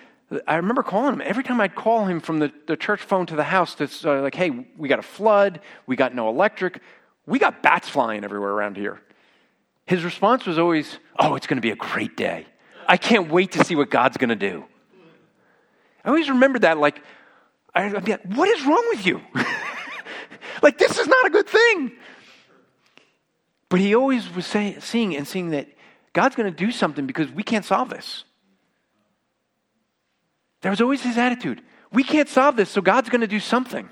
[0.47, 1.23] I remember calling him.
[1.25, 4.21] Every time I'd call him from the, the church phone to the house, to uh,
[4.21, 6.81] like, hey, we got a flood, we got no electric,
[7.27, 9.01] we got bats flying everywhere around here.
[9.87, 12.47] His response was always, oh, it's going to be a great day.
[12.87, 14.65] I can't wait to see what God's going to do.
[16.05, 17.03] I always remember that, like,
[17.75, 19.23] I'd be like, what is wrong with you?
[20.63, 21.93] Like, this is not a good thing.
[23.69, 25.69] But he always was saying, seeing and seeing that
[26.13, 28.25] God's going to do something because we can't solve this.
[30.63, 31.63] That was always his attitude.
[31.93, 33.89] We can't solve this, so God's going to do something.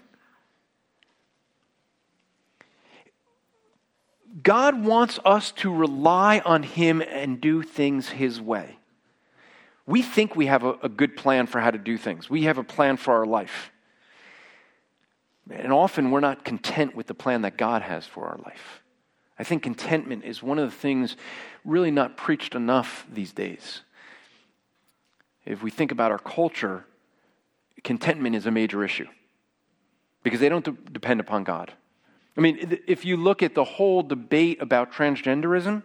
[4.42, 8.79] God wants us to rely on Him and do things His way.
[9.87, 12.59] We think we have a, a, good plan for how to do things, we have
[12.59, 13.72] a plan for our life.
[15.50, 18.82] And often we're not content with the plan that God has for our life.
[19.38, 21.16] I think contentment is one of the things
[21.64, 23.82] really not preached enough these days.
[25.44, 26.85] If we think about our culture,
[27.85, 29.06] contentment is a major issue
[30.22, 31.72] because they don't de- depend upon God.
[32.37, 35.82] I mean, if you look at the whole debate about transgenderism,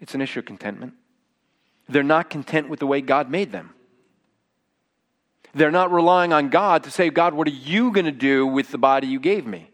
[0.00, 0.92] it's an issue of contentment.
[1.88, 3.74] They're not content with the way God made them.
[5.54, 8.70] They're not relying on God to say, God, what are you going to do with
[8.70, 9.70] the body you gave me?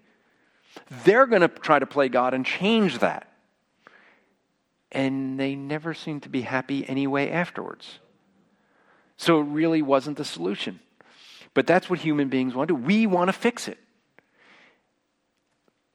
[1.04, 3.26] They're going to try to play God and change that.
[4.92, 7.98] And they never seem to be happy anyway afterwards.
[9.16, 10.80] So it really wasn't the solution.
[11.54, 12.82] But that's what human beings want to do.
[12.82, 13.78] We want to fix it.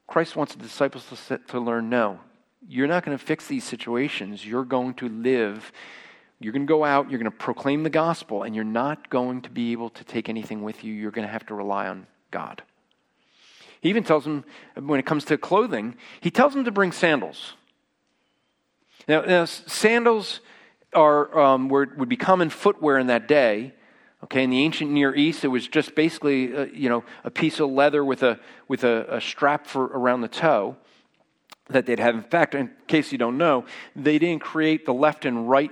[0.06, 2.20] Christ wants the disciples to, to learn no,
[2.68, 4.44] you're not going to fix these situations.
[4.44, 5.72] You're going to live,
[6.38, 9.42] you're going to go out, you're going to proclaim the gospel, and you're not going
[9.42, 10.92] to be able to take anything with you.
[10.92, 12.62] You're going to have to rely on God.
[13.80, 14.44] He even tells them,
[14.74, 17.54] when it comes to clothing, he tells them to bring sandals.
[19.08, 20.40] Now, now sandals
[20.92, 23.72] are, um, were, would be common footwear in that day.
[24.24, 27.60] Okay, in the ancient Near East, it was just basically, uh, you know, a piece
[27.60, 30.76] of leather with a with a, a strap for around the toe
[31.68, 32.14] that they'd have.
[32.14, 35.70] In fact, in case you don't know, they didn't create the left and right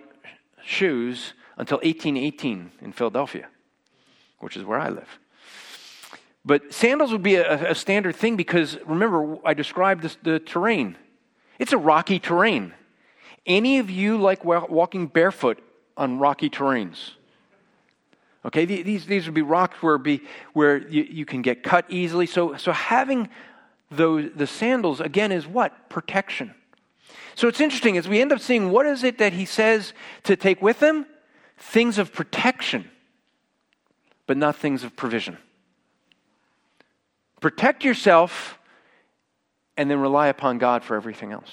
[0.64, 3.48] shoes until 1818 in Philadelphia,
[4.40, 5.18] which is where I live.
[6.44, 10.96] But sandals would be a, a standard thing because remember, I described this, the terrain.
[11.59, 12.74] It's a rocky terrain.
[13.46, 15.62] Any of you like walking barefoot
[15.96, 17.12] on rocky terrains?
[18.44, 20.20] Okay, these, these would be rocks where, be,
[20.53, 22.27] where you, you can get cut easily.
[22.27, 23.31] So, so having
[23.90, 25.88] those, the sandals, again, is what?
[25.88, 26.55] Protection.
[27.35, 29.92] So it's interesting as we end up seeing what is it that he says
[30.25, 31.07] to take with him?
[31.59, 32.90] Things of protection,
[34.27, 35.38] but not things of provision.
[37.40, 38.59] Protect yourself
[39.77, 41.51] and then rely upon God for everything else.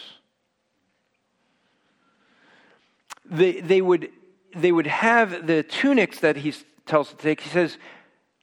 [3.26, 4.10] They, they, would,
[4.56, 6.54] they would have the tunics that he
[6.86, 7.41] tells to take.
[7.41, 7.78] He says,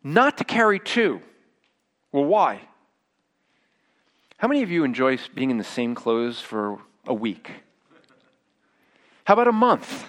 [0.02, 1.20] not to carry two.
[2.10, 2.62] Well, why?
[4.38, 7.50] How many of you enjoy being in the same clothes for a week?
[9.24, 10.08] How about a month?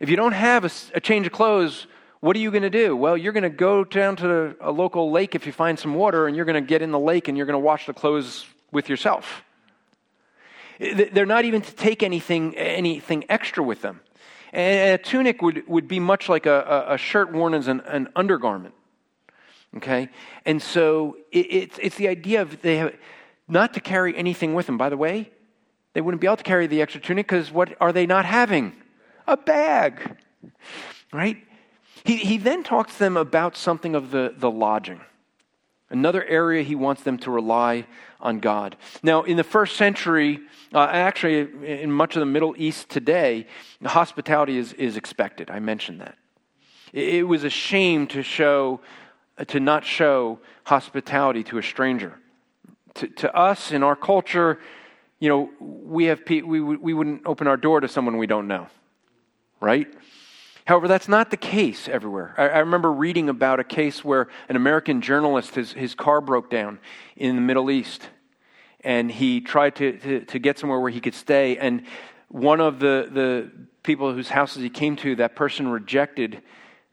[0.00, 1.86] If you don't have a, a change of clothes,
[2.20, 2.96] what are you going to do?
[2.96, 6.26] Well, you're going to go down to a local lake if you find some water,
[6.26, 8.46] and you're going to get in the lake and you're going to wash the clothes
[8.72, 9.44] with yourself.
[10.80, 14.00] They're not even to take anything, anything extra with them.
[14.52, 18.08] And a tunic would, would be much like a, a shirt worn as an, an
[18.16, 18.74] undergarment.
[19.76, 20.08] Okay?
[20.46, 22.94] And so it, it's, it's the idea of they have
[23.48, 24.78] not to carry anything with them.
[24.78, 25.30] By the way,
[25.94, 28.74] they wouldn't be able to carry the extra tunic because what are they not having?
[29.26, 30.16] A bag.
[31.12, 31.38] Right?
[32.04, 35.00] He, he then talks to them about something of the, the lodging.
[35.90, 37.86] Another area he wants them to rely
[38.20, 38.76] on God.
[39.02, 40.40] Now, in the first century,
[40.74, 43.46] uh, actually, in much of the Middle East today,
[43.82, 45.50] hospitality is, is expected.
[45.50, 46.16] I mentioned that.
[46.92, 48.80] It, it was a shame to show,
[49.46, 52.18] to not show hospitality to a stranger.
[52.98, 54.58] To, to us, in our culture,
[55.20, 58.68] you know, we have we, we wouldn't open our door to someone we don't know,
[59.60, 59.86] right?
[60.64, 62.34] However, that's not the case everywhere.
[62.36, 66.50] I, I, remember reading about a case where an American journalist, his, his car broke
[66.50, 66.78] down
[67.16, 68.06] in the Middle East,
[68.80, 71.56] and he tried to, to, to get somewhere where he could stay.
[71.56, 71.84] And
[72.28, 73.50] one of the, the
[73.82, 76.42] people whose houses he came to, that person rejected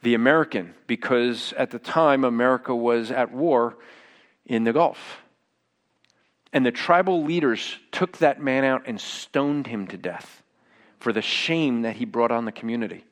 [0.04, 3.76] the American because at the time America was at war
[4.46, 5.25] in the Gulf.
[6.56, 10.42] And the tribal leaders took that man out and stoned him to death
[11.00, 13.04] for the shame that he brought on the community.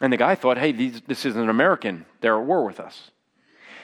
[0.00, 2.04] And the guy thought, hey, these, this is an American.
[2.20, 3.12] They're at war with us.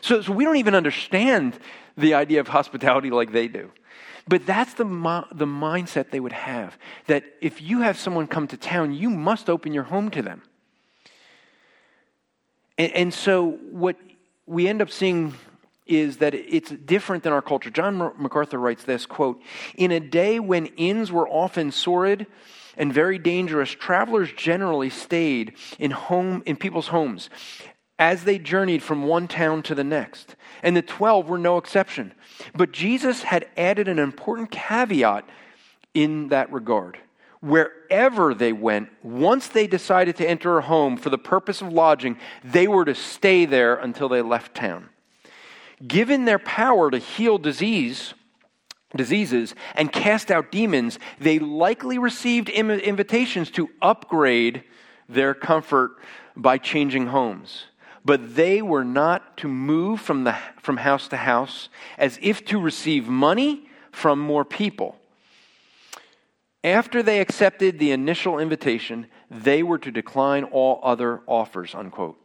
[0.01, 1.57] So, so we don't even understand
[1.97, 3.71] the idea of hospitality like they do.
[4.27, 4.85] But that's the,
[5.33, 6.77] the mindset they would have
[7.07, 10.43] that if you have someone come to town, you must open your home to them.
[12.77, 13.95] And, and so what
[14.45, 15.35] we end up seeing
[15.87, 17.71] is that it's different than our culture.
[17.71, 19.41] John MacArthur writes this quote,
[19.77, 22.27] In a day when inns were often sordid,
[22.77, 27.29] and very dangerous, travelers generally stayed in home in people's homes
[27.99, 30.35] as they journeyed from one town to the next.
[30.63, 32.15] And the 12 were no exception.
[32.55, 35.29] But Jesus had added an important caveat
[35.95, 36.99] in that regard.
[37.43, 42.17] wherever they went, once they decided to enter a home for the purpose of lodging,
[42.45, 44.89] they were to stay there until they left town.
[45.87, 48.15] Given their power to heal disease,
[48.97, 54.65] diseases and cast out demons, they likely received invitations to upgrade
[55.09, 55.93] their comfort
[56.37, 57.67] by changing homes.
[58.05, 61.69] But they were not to move from, the, from house to house
[61.99, 64.97] as if to receive money from more people.
[66.65, 72.22] After they accepted the initial invitation, they were to decline all other offers, unquote.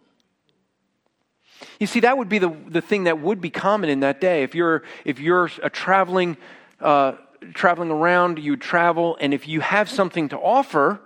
[1.79, 4.43] You see, that would be the, the thing that would be common in that day.
[4.43, 6.37] If you're, if you're a traveling,
[6.79, 7.13] uh,
[7.53, 10.99] traveling around, you travel, and if you have something to offer,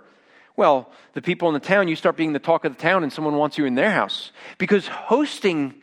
[0.56, 3.12] well, the people in the town, you start being the talk of the town, and
[3.12, 4.32] someone wants you in their house.
[4.58, 5.74] Because hosting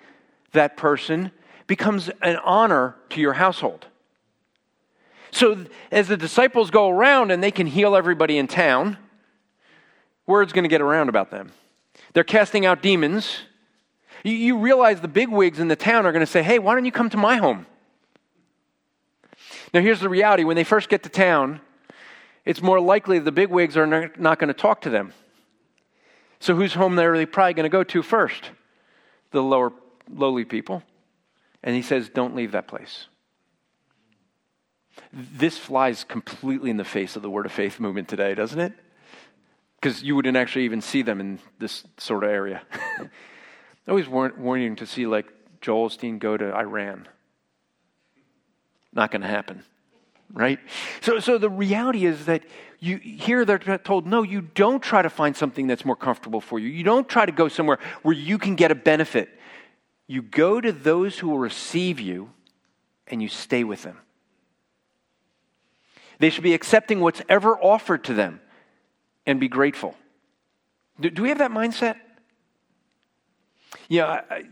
[0.52, 1.32] that person
[1.68, 3.88] becomes an honor to your household.
[5.32, 8.98] So as the disciples go around and they can heal everybody in town,
[10.26, 11.52] word's going to get around about them.
[12.14, 13.42] They're casting out demons.
[14.24, 16.76] You, you realize the big wigs in the town are going to say, hey, why
[16.76, 17.66] don't you come to my home?
[19.74, 21.62] Now, here's the reality when they first get to town,
[22.46, 25.14] it's more likely the big wigs are not going to talk to them.
[26.40, 28.52] So, whose home they're they probably going to go to first?
[29.32, 29.72] The lower,
[30.12, 30.84] lowly people.
[31.62, 33.08] And he says, don't leave that place.
[35.12, 38.74] This flies completely in the face of the Word of Faith movement today, doesn't it?
[39.80, 42.62] Because you wouldn't actually even see them in this sort of area.
[43.90, 45.26] Always warning to see like
[45.62, 47.08] Joel Osteen go to Iran.
[48.94, 49.64] Not going to happen,
[50.32, 50.60] right?
[51.02, 52.44] So, so the reality is that
[52.80, 56.60] you here they're told, no, you don't try to find something that's more comfortable for
[56.60, 56.70] you.
[56.70, 59.30] You don't try to go somewhere where you can get a benefit.
[60.08, 62.32] You go to those who will receive you,
[63.08, 63.98] and you stay with them.
[66.20, 68.40] They should be accepting what's ever offered to them
[69.26, 69.96] and be grateful.
[71.00, 71.96] Do, do we have that mindset?
[73.88, 74.44] Yeah, I,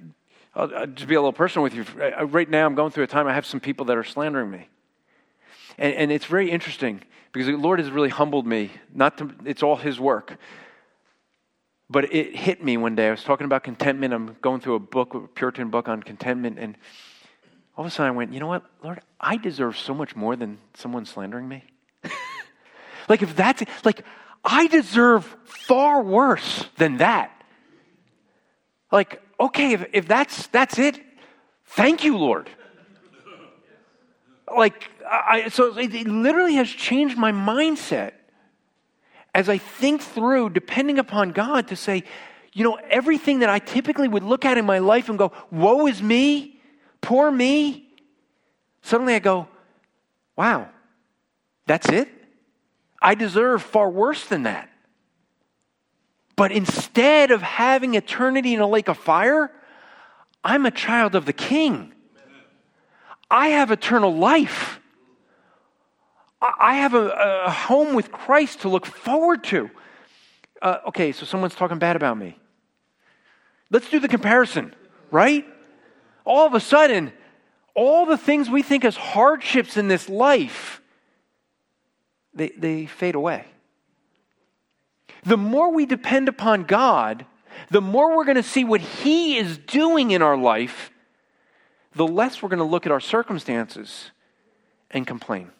[0.56, 1.86] will I'll just be a little personal with you.
[2.26, 4.68] Right now, I'm going through a time I have some people that are slandering me.
[5.78, 7.02] And, and it's very interesting
[7.32, 8.72] because the Lord has really humbled me.
[8.94, 10.38] Not to, it's all His work.
[11.90, 13.08] But it hit me one day.
[13.08, 14.14] I was talking about contentment.
[14.14, 16.78] I'm going through a book, a Puritan book on contentment, and
[17.78, 20.36] all of a sudden I went, you know what, Lord, I deserve so much more
[20.36, 21.64] than someone slandering me.
[23.08, 24.04] like, if that's, like,
[24.44, 27.32] I deserve far worse than that.
[28.92, 31.00] Like, okay, if, if that's, that's it,
[31.66, 32.50] thank you, Lord.
[34.56, 38.14] Like, I, so it, it literally has changed my mindset
[39.36, 42.04] as I think through, depending upon God, to say,
[42.54, 45.86] you know, everything that I typically would look at in my life and go, woe
[45.88, 46.58] is me,
[47.02, 47.88] Poor me.
[48.82, 49.48] Suddenly I go,
[50.36, 50.70] wow,
[51.66, 52.10] that's it?
[53.02, 54.70] I deserve far worse than that.
[56.38, 59.52] But instead of having eternity in a lake of fire,
[60.44, 61.94] I'm a child of the King.
[63.30, 64.80] I have eternal life.
[66.42, 69.70] I have a, a home with Christ to look forward to.
[70.62, 72.40] Uh, okay, so someone's talking bad about me.
[73.70, 74.74] Let's do the comparison,
[75.12, 75.46] right?
[76.28, 77.14] all of a sudden,
[77.74, 80.82] all the things we think as hardships in this life,
[82.34, 83.46] they, they fade away.
[85.28, 87.26] The more we depend upon God,
[87.70, 90.92] the more we're going to see what He is doing in our life,
[91.94, 94.12] the less we're going to look at our circumstances
[94.90, 95.52] and complain.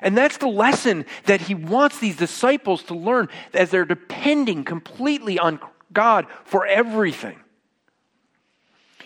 [0.00, 5.38] And that's the lesson that he wants these disciples to learn as they're depending completely
[5.38, 5.60] on
[5.92, 7.38] God for everything.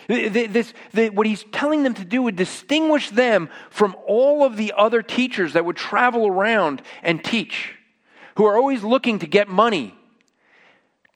[0.08, 4.72] This, the, what he's telling them to do would distinguish them from all of the
[4.76, 7.75] other teachers that would travel around and teach,
[8.36, 9.94] who are always looking to get money,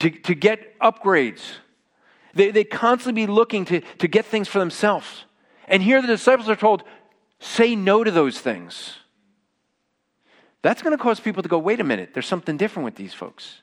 [0.00, 1.42] to, to get upgrades.
[2.34, 5.24] They, they constantly be looking to, to get things for themselves.
[5.68, 6.82] And here the disciples are told,
[7.38, 8.96] say no to those things.
[10.62, 13.14] That's going to cause people to go, wait a minute, there's something different with these
[13.14, 13.62] folks.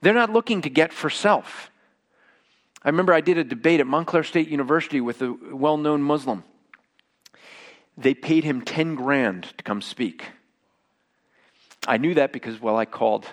[0.00, 1.70] They're not looking to get for self.
[2.82, 6.44] I remember I did a debate at Montclair State University with a well known Muslim.
[7.96, 10.26] They paid him 10 grand to come speak.
[11.88, 13.26] I knew that because, well, I called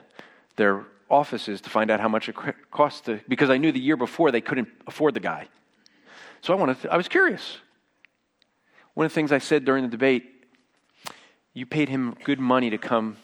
[0.55, 2.35] their offices to find out how much it
[2.71, 5.47] cost to, because I knew the year before they couldn't afford the guy.
[6.41, 7.57] So I wanted, to, I was curious.
[8.95, 10.47] One of the things I said during the debate,
[11.53, 13.17] you paid him good money to come,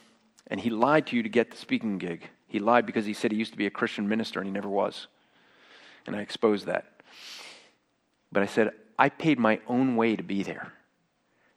[0.47, 2.29] and he lied to you to get the speaking gig.
[2.47, 4.69] He lied because he said he used to be a Christian minister, and he never
[4.69, 5.07] was
[6.07, 6.85] and I exposed that.
[8.31, 10.73] But I said, I paid my own way to be there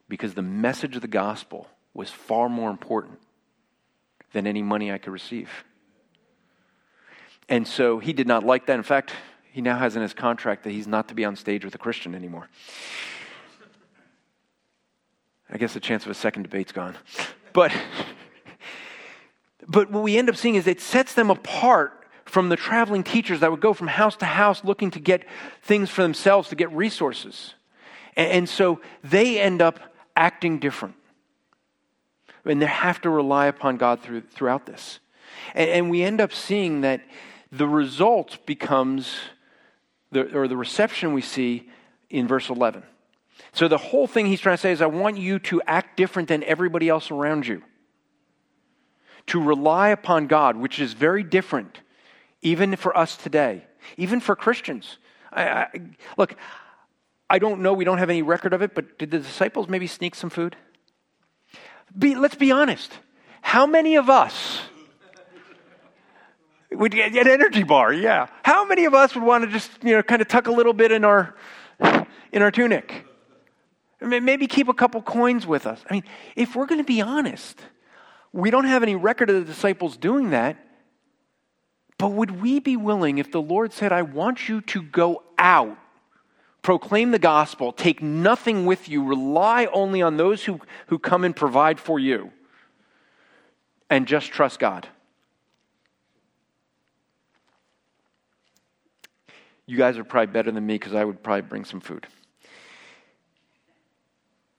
[0.08, 3.18] because the message of the gospel was far more important
[4.34, 5.48] than any money I could receive.
[7.48, 8.74] And so he did not like that.
[8.74, 9.12] In fact,
[9.50, 11.78] he now has in his contract that he's not to be on stage with a
[11.78, 12.48] Christian anymore.
[15.48, 16.96] I guess the chance of a second debate's gone.
[17.52, 17.72] But,
[19.68, 21.92] but what we end up seeing is it sets them apart
[22.24, 25.24] from the traveling teachers that would go from house to house looking to get
[25.62, 27.54] things for themselves, to get resources.
[28.16, 29.78] And, and so they end up
[30.16, 30.96] acting different.
[32.44, 35.00] And they have to rely upon God through, throughout this.
[35.54, 37.02] And, and we end up seeing that
[37.50, 39.16] the result becomes,
[40.10, 41.70] the, or the reception we see
[42.10, 42.82] in verse 11.
[43.52, 46.28] So the whole thing he's trying to say is, I want you to act different
[46.28, 47.62] than everybody else around you.
[49.28, 51.80] To rely upon God, which is very different,
[52.42, 53.64] even for us today,
[53.96, 54.98] even for Christians.
[55.32, 55.68] I, I,
[56.18, 56.36] look,
[57.30, 59.86] I don't know, we don't have any record of it, but did the disciples maybe
[59.86, 60.56] sneak some food?
[61.96, 62.92] Be, let's be honest.
[63.40, 64.60] How many of us
[66.72, 67.92] would get an energy bar?
[67.92, 68.26] Yeah.
[68.42, 70.72] How many of us would want to just, you know, kind of tuck a little
[70.72, 71.34] bit in our
[72.32, 73.06] in our tunic?
[74.00, 75.82] Maybe keep a couple coins with us.
[75.88, 76.04] I mean,
[76.36, 77.60] if we're going to be honest,
[78.32, 80.56] we don't have any record of the disciples doing that.
[81.96, 85.78] But would we be willing, if the Lord said, I want you to go out,
[86.64, 90.58] proclaim the gospel, take nothing with you, rely only on those who,
[90.88, 92.32] who come and provide for you,
[93.90, 94.88] and just trust God?
[99.66, 102.06] You guys are probably better than me because I would probably bring some food.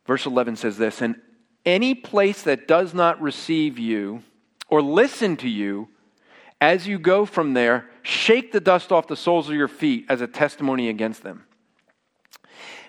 [0.05, 1.19] Verse 11 says this And
[1.65, 4.21] any place that does not receive you
[4.69, 5.89] or listen to you,
[6.61, 10.21] as you go from there, shake the dust off the soles of your feet as
[10.21, 11.44] a testimony against them.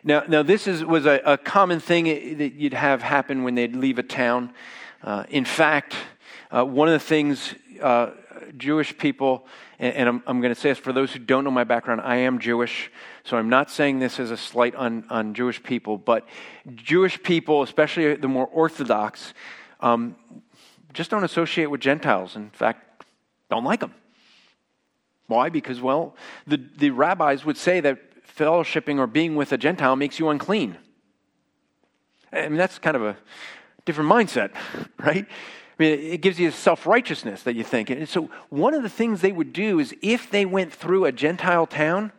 [0.06, 2.04] Now, now this is, was a, a common thing
[2.38, 4.52] that you'd have happen when they'd leave a town.
[5.02, 5.96] Uh, in fact,
[6.48, 8.12] uh, one of the things uh,
[8.56, 9.48] Jewish people,
[9.80, 12.02] and, and I'm, I'm going to say this for those who don't know my background,
[12.02, 12.88] I am Jewish,
[13.24, 16.24] so I'm not saying this as a slight on, on Jewish people, but
[16.76, 19.34] Jewish people, especially the more Orthodox,
[19.80, 20.14] um,
[20.92, 22.36] just don't associate with Gentiles.
[22.36, 23.04] In fact,
[23.50, 23.92] don't like them.
[25.26, 25.48] Why?
[25.48, 26.14] Because, well,
[26.46, 27.98] the, the rabbis would say that
[28.36, 30.76] fellowshipping or being with a Gentile makes you unclean.
[32.32, 33.16] I mean, that's kind of a
[33.84, 34.50] different mindset,
[34.98, 35.26] right?
[35.78, 37.90] I mean, it gives you a self righteousness that you think.
[37.90, 41.12] And so, one of the things they would do is if they went through a
[41.12, 42.12] Gentile town,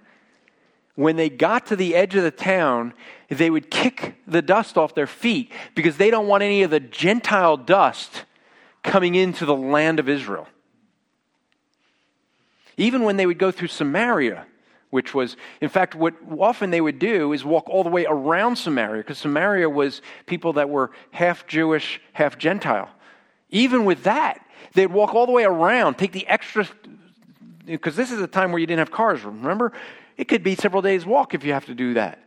[0.96, 2.94] when they got to the edge of the town,
[3.30, 6.80] they would kick the dust off their feet because they don't want any of the
[6.80, 8.24] Gentile dust
[8.82, 10.48] coming into the land of Israel.
[12.78, 14.46] Even when they would go through Samaria,
[14.90, 18.56] which was, in fact, what often they would do is walk all the way around
[18.56, 22.90] Samaria because Samaria was people that were half Jewish, half Gentile.
[23.50, 26.68] Even with that, they'd walk all the way around, take the extra,
[27.66, 29.74] because this is a time where you didn't have cars, remember?
[30.16, 32.24] It could be several days' walk if you have to do that.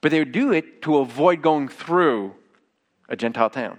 [0.00, 2.34] But they would do it to avoid going through
[3.08, 3.78] a Gentile town.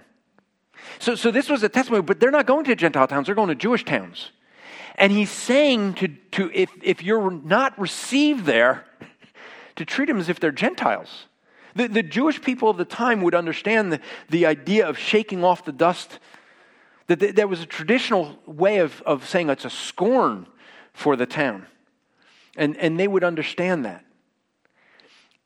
[0.98, 3.48] So, so this was a testimony, but they're not going to Gentile towns, they're going
[3.48, 4.30] to Jewish towns.
[4.98, 8.84] And he's saying to, to if, if you're not received there,
[9.76, 11.26] to treat them as if they're Gentiles.
[11.76, 15.64] The, the Jewish people of the time would understand the, the idea of shaking off
[15.64, 16.18] the dust
[17.06, 20.46] that there was a traditional way of, of saying it's a scorn
[20.92, 21.66] for the town.
[22.56, 24.04] And, and they would understand that.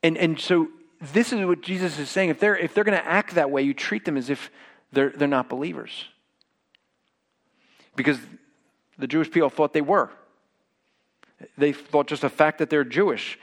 [0.02, 0.68] And, and so
[1.00, 2.30] this is what Jesus is saying.
[2.30, 4.50] If they're, if they're going to act that way, you treat them as if
[4.92, 6.06] they're, they're not believers.
[7.94, 8.18] Because
[8.98, 10.10] the Jewish people thought they were.
[11.58, 13.38] They thought just the fact that they're Jewish,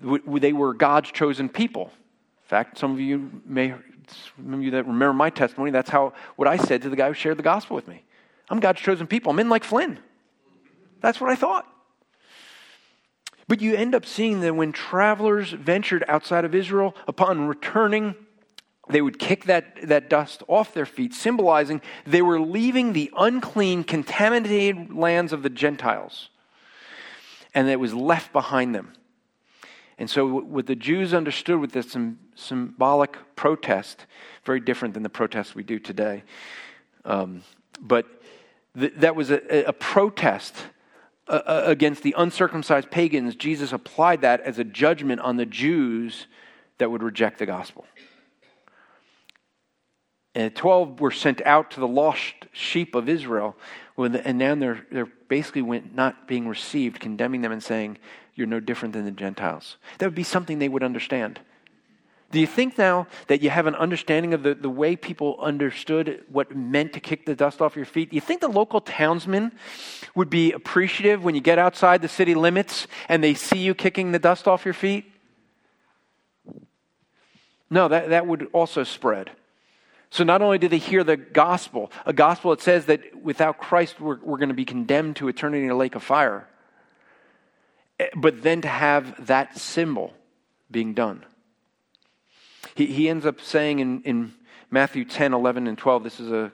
[0.00, 1.84] they were God's chosen people.
[1.84, 3.74] In fact, some of you may
[4.36, 7.74] remember my testimony, that's how what I said to the guy who shared the gospel
[7.74, 8.02] with me.
[8.50, 9.30] I'm God's chosen people.
[9.30, 9.98] I'm in like Flynn.
[11.00, 11.66] That's what I thought.
[13.48, 18.14] But you end up seeing that when travelers ventured outside of Israel, upon returning,
[18.88, 23.84] they would kick that, that dust off their feet, symbolizing they were leaving the unclean,
[23.84, 26.30] contaminated lands of the Gentiles.
[27.54, 28.92] And it was left behind them.
[29.98, 31.96] And so, what the Jews understood with this
[32.34, 34.06] symbolic protest,
[34.44, 36.24] very different than the protest we do today.
[37.04, 37.42] Um,
[37.80, 38.06] but
[38.76, 40.56] th- that was a, a protest
[41.28, 43.36] uh, against the uncircumcised pagans.
[43.36, 46.26] Jesus applied that as a judgment on the Jews
[46.78, 47.84] that would reject the gospel.
[50.34, 53.56] And 12 were sent out to the lost sheep of Israel,
[53.98, 55.62] and now they're, they're basically
[55.94, 57.98] not being received, condemning them and saying,
[58.34, 59.76] you're no different than the Gentiles.
[59.98, 61.40] That would be something they would understand.
[62.30, 66.24] Do you think now that you have an understanding of the, the way people understood
[66.30, 68.08] what it meant to kick the dust off your feet?
[68.08, 69.52] Do you think the local townsmen
[70.14, 74.12] would be appreciative when you get outside the city limits and they see you kicking
[74.12, 75.04] the dust off your feet?
[77.68, 79.30] No, that, that would also spread.
[80.12, 83.98] So not only do they hear the gospel, a gospel that says that without Christ
[83.98, 86.46] we're, we're going to be condemned to eternity in a lake of fire,
[87.98, 90.12] eh, but then to have that symbol
[90.70, 91.24] being done.
[92.74, 94.34] He, he ends up saying in, in
[94.70, 96.52] Matthew 10, 11, and 12, this is a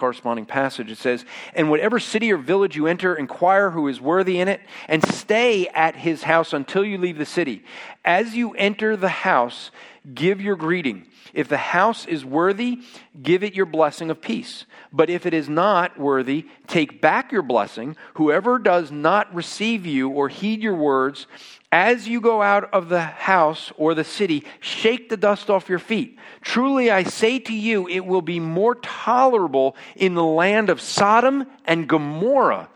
[0.00, 0.90] corresponding passage.
[0.90, 1.24] It says,
[1.54, 5.68] And whatever city or village you enter, inquire who is worthy in it, and stay
[5.68, 7.62] at his house until you leave the city.
[8.04, 9.70] As you enter the house,
[10.12, 11.06] give your greeting.
[11.32, 12.80] If the house is worthy,
[13.22, 14.64] give it your blessing of peace.
[14.92, 17.96] But if it is not worthy, take back your blessing.
[18.14, 21.26] Whoever does not receive you or heed your words,
[21.72, 25.78] as you go out of the house or the city, shake the dust off your
[25.78, 26.18] feet.
[26.40, 31.46] Truly I say to you, it will be more tolerable in the land of Sodom
[31.64, 32.68] and Gomorrah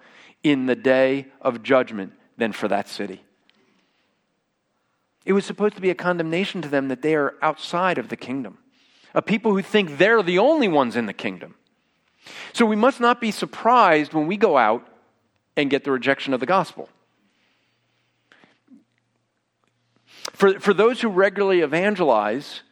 [0.44, 3.22] in the day of judgment than for that city.
[5.24, 8.16] It was supposed to be a condemnation to them that they are outside of the
[8.16, 8.58] kingdom,
[9.14, 11.54] a people who think they're the only ones in the kingdom.
[12.52, 14.86] So we must not be surprised when we go out
[15.56, 16.88] and get the rejection of the gospel.
[20.32, 22.62] For, for those who regularly evangelize,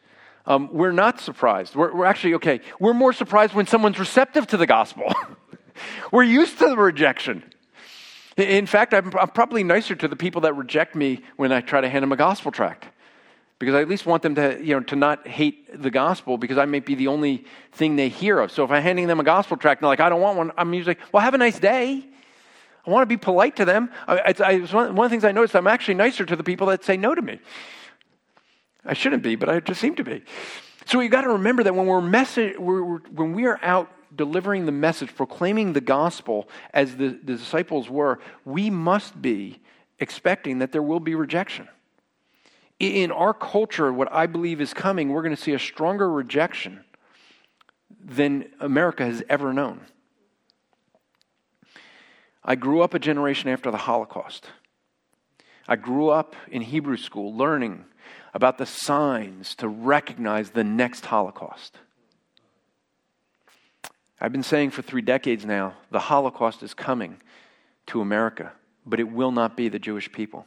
[0.45, 1.75] um, we're not surprised.
[1.75, 5.13] We're, we're actually, okay, we're more surprised when someone's receptive to the gospel.
[6.11, 7.43] we're used to the rejection.
[8.35, 11.81] In fact, I'm, I'm, probably nicer to the people that reject me when I try
[11.81, 12.87] to hand them a gospel tract.
[13.59, 16.57] Because I at least want them to, you know, to not hate the gospel because
[16.57, 18.51] I may be the only thing they hear of.
[18.51, 20.51] So if I'm handing them a gospel tract and they're like, I don't want one,
[20.57, 22.05] I'm usually well, have a nice day.
[22.85, 23.89] I want to be polite to them.
[24.07, 26.83] I, I, one of the things I noticed, I'm actually nicer to the people that
[26.83, 27.39] say no to me.
[28.85, 30.23] I shouldn't be, but I just seem to be.
[30.85, 33.89] So you've got to remember that when we're, message, we're, we're, when we are out
[34.13, 39.61] delivering the message, proclaiming the gospel as the, the disciples were, we must be
[39.99, 41.69] expecting that there will be rejection.
[42.79, 46.83] In our culture, what I believe is coming, we're going to see a stronger rejection
[48.03, 49.79] than America has ever known.
[52.45, 54.47] I grew up a generation after the Holocaust.
[55.67, 57.85] I grew up in Hebrew school learning
[58.33, 61.77] about the signs to recognize the next Holocaust.
[64.19, 67.17] I've been saying for three decades now the Holocaust is coming
[67.87, 68.51] to America,
[68.85, 70.45] but it will not be the Jewish people.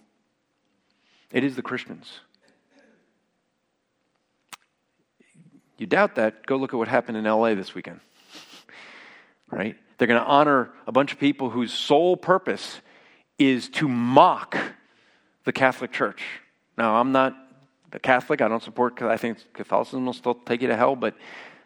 [1.31, 2.21] It is the Christians.
[5.79, 6.47] You doubt that?
[6.47, 8.01] Go look at what happened in LA this weekend.
[9.51, 9.77] right?
[9.99, 12.81] They're going to honor a bunch of people whose sole purpose
[13.39, 14.57] is to mock
[15.45, 16.23] the Catholic Church.
[16.77, 17.35] Now, I'm not
[17.93, 18.41] a Catholic.
[18.41, 21.15] I don't support, because I think Catholicism will still take you to hell, but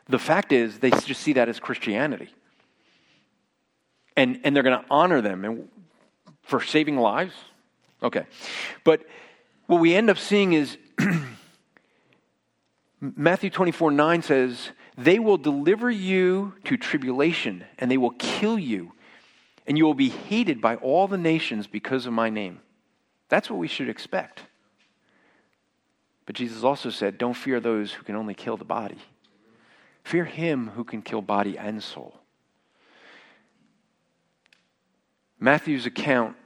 [0.09, 2.29] the fact is, they just see that as Christianity.
[4.17, 5.69] And, and they're going to honor them
[6.43, 7.33] for saving lives.
[8.03, 8.27] Okay.
[8.85, 9.07] But
[9.67, 10.77] what we end up seeing is
[13.01, 14.71] Matthew 24 9 says,
[15.01, 18.93] They will deliver you to tribulation, and they will kill you,
[19.67, 22.61] and you will be hated by all the nations because of my name.
[23.31, 24.43] That's what we should expect.
[26.27, 28.99] But Jesus also said, Don't fear those who can only kill the body.
[30.05, 32.21] Fear him who can kill body and soul.
[35.39, 36.37] Matthew's account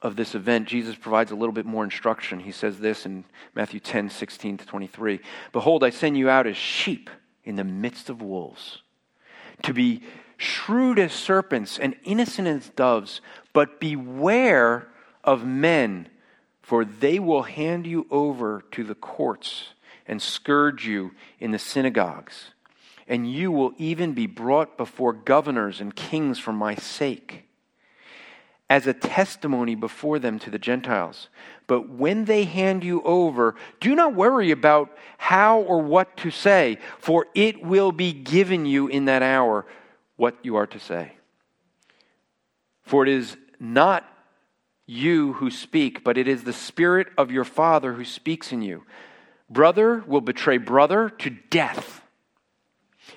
[0.00, 2.40] of this event, Jesus provides a little bit more instruction.
[2.40, 5.20] He says this in Matthew 10 16 to 23
[5.52, 7.10] Behold, I send you out as sheep
[7.46, 8.82] in the midst of wolves,
[9.62, 10.02] to be
[10.36, 13.22] shrewd as serpents and innocent as doves,
[13.54, 14.88] but beware
[15.24, 16.08] of men,
[16.60, 19.68] for they will hand you over to the courts
[20.06, 22.50] and scourge you in the synagogues,
[23.08, 27.44] and you will even be brought before governors and kings for my sake,
[28.68, 31.28] as a testimony before them to the Gentiles.
[31.66, 36.78] But when they hand you over, do not worry about how or what to say,
[36.98, 39.66] for it will be given you in that hour
[40.16, 41.12] what you are to say.
[42.82, 44.04] For it is not
[44.86, 48.84] you who speak, but it is the Spirit of your Father who speaks in you.
[49.50, 52.02] Brother will betray brother to death.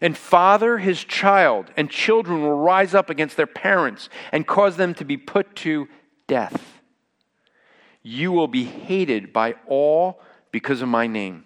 [0.01, 4.93] And father his child, and children will rise up against their parents and cause them
[4.95, 5.87] to be put to
[6.27, 6.78] death.
[8.01, 10.21] You will be hated by all
[10.51, 11.45] because of my name.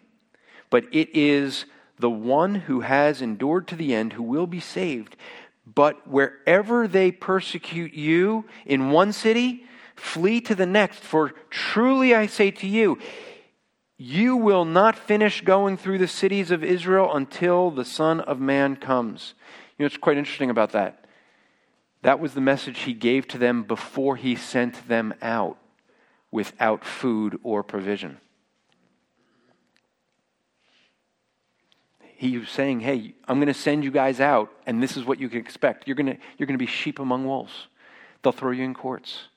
[0.70, 1.66] But it is
[2.00, 5.16] the one who has endured to the end who will be saved.
[5.66, 11.00] But wherever they persecute you in one city, flee to the next.
[11.00, 12.98] For truly I say to you,
[13.98, 18.76] You will not finish going through the cities of Israel until the Son of Man
[18.76, 19.34] comes.
[19.78, 21.06] You know, it's quite interesting about that.
[22.02, 25.58] That was the message he gave to them before he sent them out
[26.34, 28.18] without food or provision.
[32.16, 35.20] He was saying, Hey, I'm going to send you guys out, and this is what
[35.20, 35.88] you can expect.
[35.88, 37.68] You're going to, you're going to be sheep among wolves,
[38.24, 39.28] they'll throw you in courts.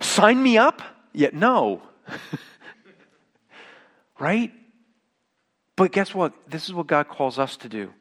[0.00, 0.80] Sign me up?
[1.12, 1.82] Yet, no.
[4.18, 4.50] right?
[5.76, 6.32] But guess what?
[6.48, 7.92] This is what God calls us to do.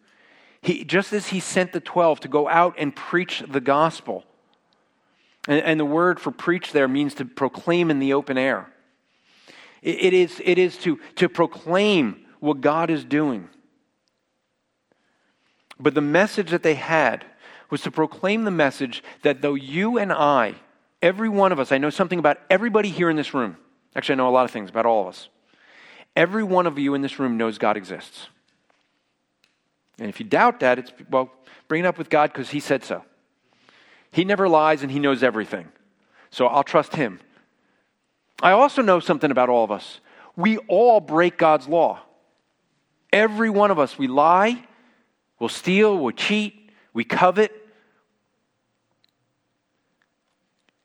[0.61, 4.23] He, just as He sent the 12 to go out and preach the gospel,
[5.47, 8.71] and, and the word for preach there means to proclaim in the open air.
[9.81, 13.49] It, it is, it is to, to proclaim what God is doing.
[15.79, 17.25] But the message that they had
[17.69, 20.55] was to proclaim the message that though you and I,
[21.01, 23.57] every one of us, I know something about everybody here in this room.
[23.95, 25.29] Actually, I know a lot of things about all of us.
[26.15, 28.27] Every one of you in this room knows God exists.
[29.99, 31.31] And if you doubt that, it's, well,
[31.67, 33.03] bring it up with God because He said so.
[34.11, 35.67] He never lies and He knows everything.
[36.29, 37.19] So I'll trust Him.
[38.41, 39.99] I also know something about all of us.
[40.35, 41.99] We all break God's law.
[43.11, 44.63] Every one of us, we lie,
[45.39, 47.51] we'll steal, we'll cheat, we covet.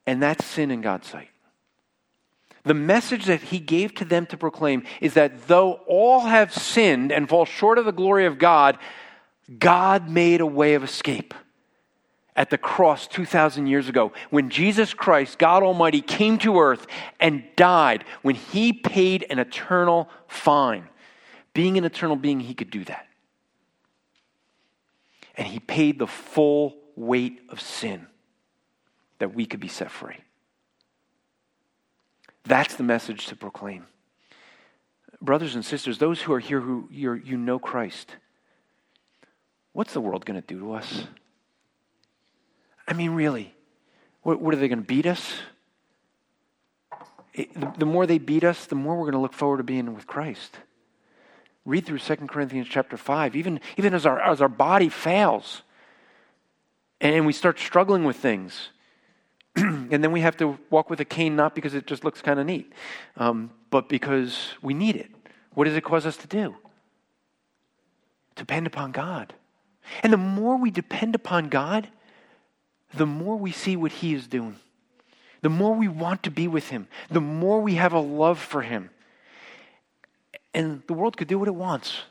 [0.06, 1.28] And that's sin in God's sight.
[2.64, 7.10] The message that he gave to them to proclaim is that though all have sinned
[7.10, 8.78] and fall short of the glory of God,
[9.58, 11.34] God made a way of escape
[12.35, 16.87] at the cross 2,000 years ago when Jesus Christ, God Almighty, came to earth
[17.20, 20.89] and died, when he paid an eternal fine.
[21.55, 23.07] Being an eternal being, he could do that.
[25.37, 28.07] And he paid the full weight of sin
[29.18, 30.16] that we could be set free.
[32.45, 33.87] That's the message to proclaim.
[35.20, 38.16] Brothers and sisters, those who are here who you know Christ,
[39.72, 41.07] what's the world going to do to us?
[42.87, 43.55] I mean, really,
[44.22, 45.35] what, what are they going to beat us?
[47.35, 49.62] It, the, the more they beat us, the more we're going to look forward to
[49.62, 50.59] being with Christ.
[51.64, 53.37] Read through 2 Corinthians chapter 5.
[53.37, 55.62] Even, even as, our, as our body fails
[57.01, 58.70] and we start struggling with things,
[59.57, 62.41] and then we have to walk with a cane not because it just looks kind
[62.41, 62.72] of neat,
[63.16, 65.11] um, but because we need it.
[65.55, 66.57] What does it cause us to do?
[68.35, 69.35] Depend upon God.
[70.03, 71.89] And the more we depend upon God,
[72.95, 74.57] the more we see what He is doing.
[75.40, 76.88] The more we want to be with Him.
[77.11, 78.90] The more we have a love for Him.
[80.55, 82.03] And the world could do what it wants.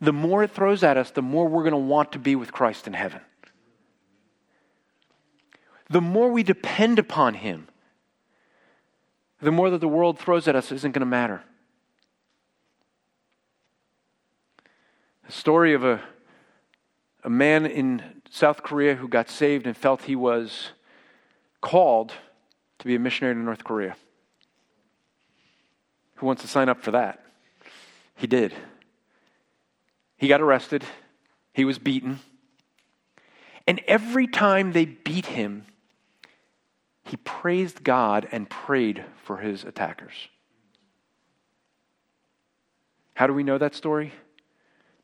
[0.00, 2.52] The more it throws at us, the more we're going to want to be with
[2.52, 3.20] Christ in heaven
[5.88, 7.68] the more we depend upon Him,
[9.40, 11.42] the more that the world throws at us isn't going to matter.
[15.26, 16.00] The story of a,
[17.24, 20.72] a man in South Korea who got saved and felt he was
[21.62, 22.12] called
[22.78, 23.96] to be a missionary to North Korea.
[26.16, 27.24] Who wants to sign up for that?
[28.14, 28.52] He did.
[30.18, 30.84] He got arrested,
[31.54, 32.20] he was beaten.
[33.66, 35.64] And every time they beat him,
[37.04, 40.28] he praised God and prayed for his attackers.
[43.14, 44.12] How do we know that story?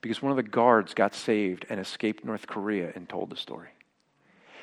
[0.03, 3.71] Because one of the guards got saved and escaped North Korea and told the story.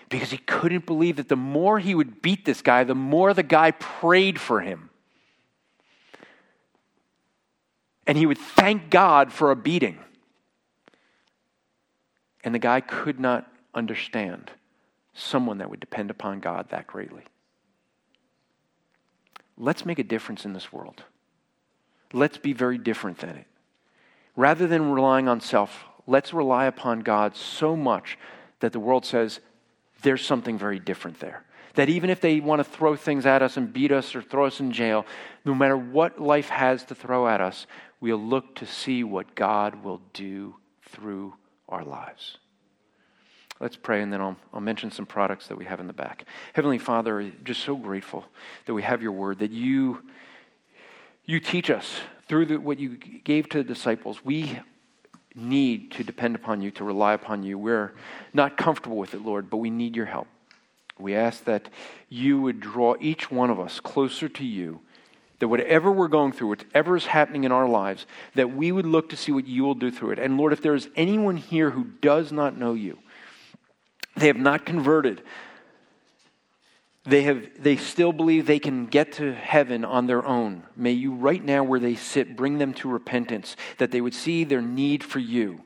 [0.10, 3.42] Because he couldn't believe that the more he would beat this guy, the more the
[3.42, 4.90] guy prayed for him.
[8.06, 10.00] And he would thank God for a beating.
[12.44, 14.52] And the guy could not understand
[15.14, 17.24] someone that would depend upon God that greatly.
[19.58, 21.04] Let's make a difference in this world.
[22.12, 23.46] Let's be very different than it.
[24.40, 28.18] Rather than relying on self, let's rely upon God so much
[28.62, 29.42] that the world says
[30.02, 31.44] there's something very different there.
[31.74, 34.46] That even if they want to throw things at us and beat us or throw
[34.46, 35.06] us in jail,
[35.44, 37.68] no matter what life has to throw at us,
[38.00, 41.34] we'll look to see what God will do through
[41.68, 42.38] our lives.
[43.60, 46.24] Let's pray, and then I'll, I'll mention some products that we have in the back.
[46.54, 48.24] Heavenly Father, just so grateful
[48.68, 50.02] that we have your word, that you,
[51.26, 52.00] you teach us
[52.30, 54.24] through the, what you gave to the disciples.
[54.24, 54.60] We
[55.36, 57.58] need to depend upon you, to rely upon you.
[57.58, 57.94] We're
[58.34, 60.28] not comfortable with it, Lord, but we need your help.
[60.98, 61.70] We ask that
[62.08, 64.82] you would draw each one of us closer to you,
[65.40, 68.06] that whatever we're going through, whatever is happening in our lives,
[68.36, 70.20] that we would look to see what you will do through it.
[70.20, 73.00] And Lord, if there is anyone here who does not know you,
[74.18, 75.22] they have not converted.
[77.10, 80.64] They, have, they still believe they can get to heaven on their own.
[80.76, 84.44] May you, right now where they sit, bring them to repentance, that they would see
[84.44, 85.64] their need for you,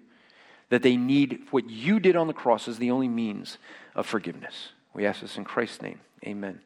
[0.70, 3.58] that they need what you did on the cross as the only means
[3.96, 4.70] of forgiveness.
[4.94, 6.00] We ask this in Christ's name.
[6.26, 6.62] Amen.